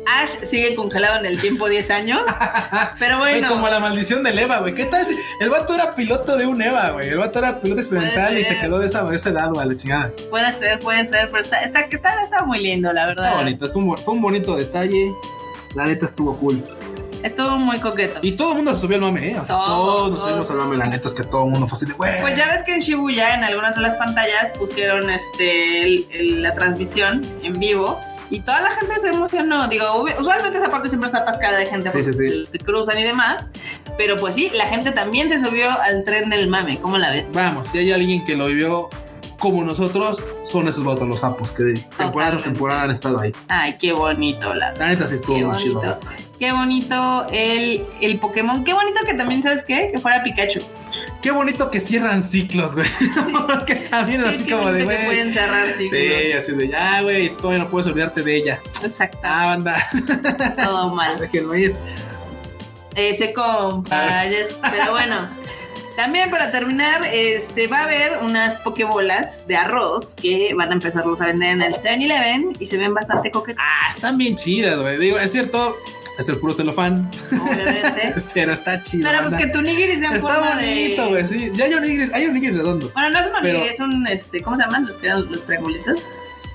[0.07, 2.23] Ash sigue congelado en el tiempo 10 años.
[2.99, 4.75] Pero bueno, como la maldición del Eva, güey.
[4.75, 5.05] ¿Qué tal?
[5.05, 7.11] si- El vato era piloto de un Eva, güey.
[7.11, 9.19] El vato era piloto experimental y se quedó de esa, de
[9.49, 10.11] güey, a la chingada.
[10.31, 13.10] puede ser, puede ser, pero está, está, está, está muy lindo, la verdad.
[13.11, 15.13] Está bonito, es un, fue un bonito detalle.
[15.75, 16.65] La neta estuvo cool.
[17.23, 18.19] Estuvo muy coqueto.
[18.23, 19.39] Y todo el mundo se subió al mame, ¿eh?
[19.39, 20.77] O sea, Todos, todos, nos subimos al mame.
[20.79, 22.21] La neta es que todo el mundo fue así de, güey.
[22.23, 26.43] Pues ya ves que en Shibuya, en algunas de las pantallas, pusieron este el- el-
[26.43, 28.01] la transmisión en vivo.
[28.31, 29.67] Y toda la gente se emocionó.
[29.69, 32.39] Digo, usualmente esa parte siempre está atascada de gente Sí, porque sí, sí.
[32.39, 33.47] los que cruzan y demás.
[33.99, 36.79] Pero pues sí, la gente también se subió al tren del mame.
[36.81, 37.33] ¿Cómo la ves?
[37.35, 38.89] Vamos, si hay alguien que lo vivió
[39.41, 43.33] como nosotros, son esos vatos los japos que de temporada tras temporada han estado ahí.
[43.49, 45.99] Ay, qué bonito, la La neta sí estuvo Qué muy chido.
[46.39, 48.63] Qué bonito el, el Pokémon.
[48.65, 49.91] Qué bonito que también, ¿sabes qué?
[49.93, 50.61] Que fuera Pikachu.
[51.21, 52.87] Qué bonito que cierran ciclos, güey.
[53.47, 55.05] Porque también es Sí, así qué como de, güey.
[55.05, 55.91] pueden cerrar ciclos.
[56.01, 58.61] Sí, así de ya, güey, todavía no puedes olvidarte de ella.
[58.83, 59.19] Exacto.
[59.23, 59.87] Ah, banda,
[60.65, 61.19] Todo mal.
[61.21, 61.77] déjenlo ir.
[62.95, 64.05] Ese compa.
[64.07, 64.25] Ah.
[64.27, 65.17] ya es- Pero bueno.
[66.01, 71.21] También para terminar, este va a haber unas pokebolas de arroz que van a empezarlos
[71.21, 73.63] a vender en el 7-Eleven y se ven bastante coquetas.
[73.63, 74.97] Ah, están bien chidas, güey.
[74.99, 75.77] Digo, es cierto,
[76.19, 78.15] es el puro celofán, Obviamente.
[78.35, 79.07] pero está chido.
[79.11, 81.09] Pero pues que tu nigiri sea en Está forma bonito, de.
[81.11, 81.51] güey, sí.
[81.55, 82.95] Ya hay onigiris, hay onigiris redondos.
[82.95, 84.87] Bueno, no es un onigiri, Pero- es un este, ¿cómo se llaman?
[84.87, 86.03] Los que eran los triangulitos.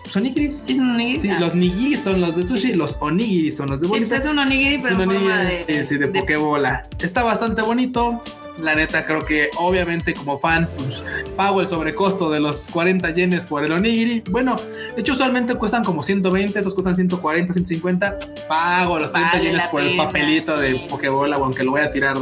[0.09, 0.63] ¿Son onigiris?
[0.65, 1.19] Sí, es un onigiri.
[1.19, 1.37] Sí, Ah.
[1.39, 4.17] los nigiris son los de sushi, los onigiris son los de Sí, pues bolita.
[4.17, 5.57] es un onigiri, pero en forma de.
[5.67, 6.81] sí, sí, de, pokebola.
[6.97, 8.23] Está bastante bonito.
[8.59, 10.89] La neta, creo que obviamente como fan, pues,
[11.35, 14.21] pago el sobrecosto de los 40 yenes por el onigiri.
[14.29, 14.55] Bueno,
[14.95, 18.17] de hecho usualmente cuestan como 120, esos cuestan 140, 150.
[18.47, 20.85] Pago los 30 Vale yenes por el papelito de sí.
[20.89, 22.15] pokebola, aunque lo voy a tirar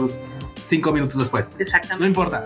[0.66, 1.52] 5 minutos después.
[1.52, 2.06] No Exactamente.
[2.08, 2.44] importa.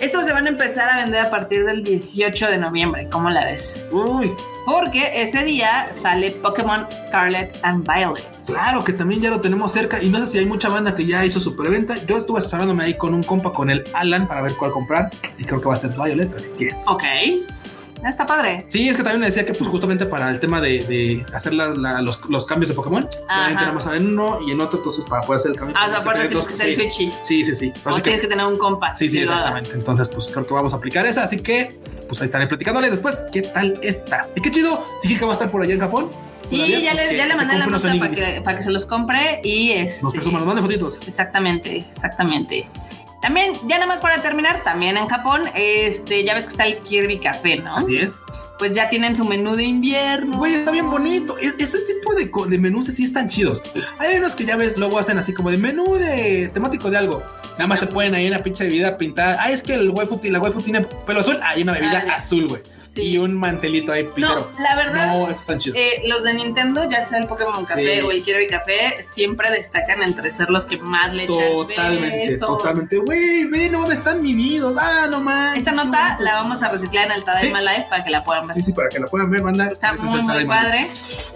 [0.00, 3.08] Estos se van a empezar a vender a partir del 18 de noviembre.
[3.10, 3.88] ¿Cómo la ves?
[3.92, 4.32] Uy,
[4.70, 8.24] Porque ese día sale Pokémon Scarlet and Violet.
[8.46, 11.04] Claro que también ya lo tenemos cerca y no sé si hay mucha banda que
[11.04, 11.96] ya hizo su preventa.
[12.06, 15.44] Yo estuve asesorándome ahí con un compa, con el Alan, para ver cuál comprar y
[15.44, 17.02] creo que va a ser Violet, así que Ok.
[18.04, 18.64] Está padre.
[18.68, 21.52] sí, es que también me decía que pues justamente para el tema de, de hacer
[21.54, 23.50] la- la- los, los cambios de Pokémon, Ajá.
[23.50, 25.76] la tenemos en uno y en otro, entonces para poder hacer el cambio.
[25.78, 27.12] Ah, o sea, que aparte tener tienes que ser switchy.
[27.22, 27.72] sí, sí, sí.
[27.84, 28.94] O tienes que- tener un compa.
[28.94, 29.70] sí, sí, exactamente.
[29.72, 31.78] Entonces, pues creo que vamos a aplicar esa, así que
[32.08, 34.28] pues ahí estaré platicándoles después qué tal está.
[34.34, 36.10] Y qué chido, sí que va a estar por allá en Japón.
[36.48, 38.70] Sí, Todavía, ya, pues, le, ya le mandé la nota para que, para que se
[38.72, 40.02] los compre y este.
[40.02, 41.06] Nos presuman, nos manden fotitos.
[41.06, 42.66] Exactamente, exactamente.
[43.20, 46.78] También, ya nada más para terminar, también en Japón, este, ya ves que está el
[46.78, 47.76] Kirby Café, ¿no?
[47.76, 48.20] Así es.
[48.58, 50.36] Pues ya tienen su menú de invierno.
[50.38, 51.36] Güey, está bien bonito.
[51.38, 53.62] E- Ese tipo de, de menús sí están chidos.
[53.98, 57.22] Hay unos que ya ves, luego hacen así como de menú de temático de algo.
[57.52, 59.36] Nada más te ponen ahí una pinche bebida pintada.
[59.40, 61.38] Ah, es que el waifu, la waifu tiene pelo azul.
[61.42, 62.14] Hay una bebida ya.
[62.14, 62.62] azul, güey.
[62.92, 63.02] Sí.
[63.02, 64.52] Y un mantelito ahí no, pitero.
[64.58, 65.78] la verdad, No, están chidos.
[65.78, 68.04] eh, los de Nintendo, ya sea el Pokémon Café Sí.
[68.04, 72.46] o el Kirby Café, siempre destacan entre ser los que más le echan totalmente, peso.
[72.46, 72.96] totalmente.
[72.98, 74.76] Güey, ve, no mames, están mimidos.
[74.80, 75.58] Ah, no mames.
[75.58, 78.56] Esta nota la vamos a reciclar en el Tadaima Live para que la puedan ver.
[78.56, 79.68] Sí, sí, para que la puedan ver, banda.
[79.68, 80.88] Está muy, muy padre.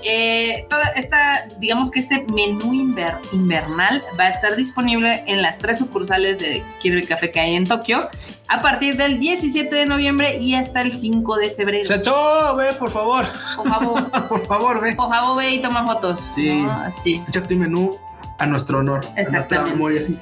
[0.04, 5.58] Eh, toda esta, digamos que este menú inver- invernal va a estar disponible en las
[5.58, 8.08] tres sucursales de Kirby Café que hay en Tokio
[8.48, 11.84] a partir del 17 de noviembre y hasta el 5 de febrero.
[11.84, 13.26] Chacho, ve, por favor.
[13.56, 14.94] Por favor, por favor, ve.
[14.94, 16.20] por favor, ve y toma fotos.
[16.20, 16.62] Sí.
[16.62, 16.70] ¿no?
[16.72, 17.22] Así.
[17.28, 17.96] Échate un menú
[18.38, 18.98] a nuestro honor.
[19.06, 19.72] A nuestra Exactamente.
[19.72, 20.18] memoria, así.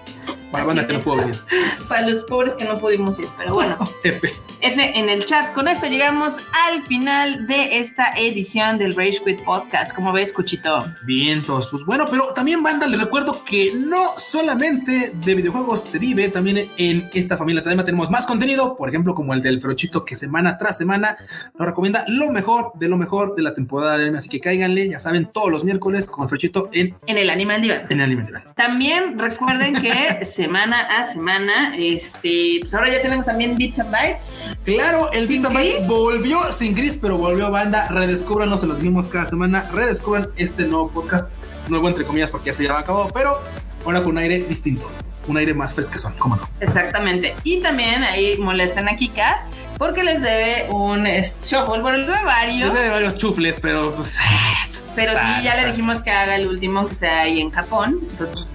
[0.52, 1.04] Para banda que no es.
[1.04, 1.40] pudo venir.
[1.88, 3.28] Para los pobres que no pudimos ir.
[3.38, 4.32] Pero bueno, F.
[4.60, 5.52] F en el chat.
[5.54, 6.36] Con esto llegamos
[6.68, 9.94] al final de esta edición del Rage Quit Podcast.
[9.94, 10.86] ¿Cómo ves, Cuchito?
[11.04, 16.28] Vientos, pues bueno, pero también banda, les recuerdo que no solamente de videojuegos se vive,
[16.28, 20.14] también en esta familia Tadaima tenemos más contenido, por ejemplo, como el del Ferochito que
[20.14, 21.16] semana tras semana
[21.58, 24.88] nos recomienda lo mejor de lo mejor de la temporada de anime, así que cáiganle,
[24.88, 27.86] ya saben, todos los miércoles con Ferochito en, En el Animal Divan.
[27.88, 28.42] en Anime Divan.
[28.54, 34.44] También recuerden que semana a semana, este, pues ahora ya tenemos también Bits and Bytes.
[34.64, 37.86] Claro, el ¿Sin Pizza Bytes volvió sin gris, pero volvió banda.
[37.86, 39.70] Redescúbranlo, se los dijimos cada semana.
[39.72, 41.28] Redescubran este nuevo podcast,
[41.68, 43.40] nuevo entre comillas, porque ya se lleva a cabo, pero
[43.84, 44.90] ahora con un aire distinto,
[45.26, 46.48] un aire más fresquezón, cómo no.
[46.60, 47.34] Exactamente.
[47.44, 49.46] Y también ahí molestan a Kika
[49.82, 52.72] porque les debe un shuffle, bueno, les debe varios.
[52.72, 54.16] Tiene varios chufles, pero pues.
[54.94, 57.98] Pero sí, ya le dijimos que haga el último que sea ahí en Japón.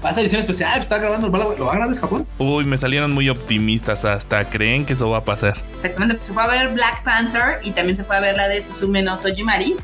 [0.02, 2.28] Pasa edición especial, está grabando, ¿lo va a grabar desde Japón?
[2.38, 5.56] Uy, me salieron muy optimistas, hasta creen que eso va a pasar.
[5.74, 8.62] exactamente, se fue a ver Black Panther y también se fue a ver la de
[8.62, 9.76] Suzume no Tojimari.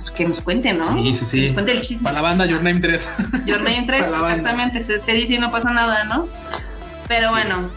[0.00, 0.84] Pues, que nos cuente, ¿no?
[0.84, 1.36] Sí, sí, sí.
[1.40, 2.02] Que nos cuente el chisme.
[2.04, 3.08] Para la banda Your Name 3.
[3.46, 4.36] Your Name 3, Para la banda.
[4.36, 4.80] exactamente.
[4.80, 6.28] Se, se dice y no pasa nada, ¿no?
[7.08, 7.72] Pero Así bueno, es.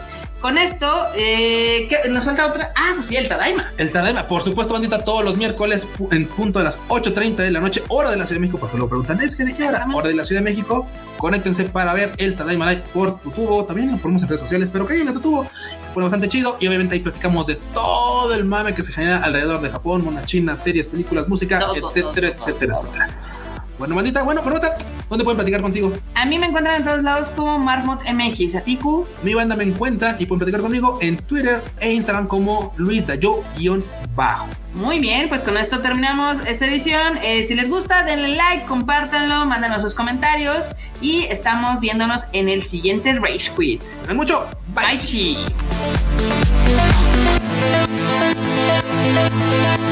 [0.45, 2.71] Con esto, eh, nos falta otra.
[2.75, 3.71] Ah, pues sí, el Tadaima.
[3.79, 7.59] El Tadaima, por supuesto, bandita, todos los miércoles en punto de las 8.30 de la
[7.59, 9.87] noche, hora de la Ciudad de México, porque lo preguntan, es que de qué hora,
[9.91, 10.87] hora de la Ciudad de México,
[11.17, 14.69] conéctense para ver el Tadaima Live por tu tubo, también lo ponemos en redes sociales,
[14.71, 15.49] pero cállate tu tubo,
[15.81, 16.57] se pone bastante chido.
[16.59, 20.27] Y obviamente ahí platicamos de todo el mame que se genera alrededor de Japón, mona
[20.27, 23.34] china, series, películas, música, Todo, etcétera, todo, todo, etcétera, etcétera.
[23.77, 24.75] Bueno, bandita, bueno, Perrota,
[25.09, 25.91] ¿dónde pueden platicar contigo?
[26.13, 28.55] A mí me encuentran en todos lados como Marmot MX.
[28.55, 28.63] A.
[29.23, 34.47] Mi banda me encuentran y pueden platicar conmigo en Twitter e Instagram como Luis Dayo-bajo.
[34.75, 37.17] Muy bien, pues con esto terminamos esta edición.
[37.23, 40.67] Eh, si les gusta, denle like, compártanlo, mándanos sus comentarios
[41.01, 43.83] y estamos viéndonos en el siguiente Rage Quit.
[44.01, 44.47] Tengan mucho.
[44.73, 44.95] Bye.
[49.15, 49.84] Thank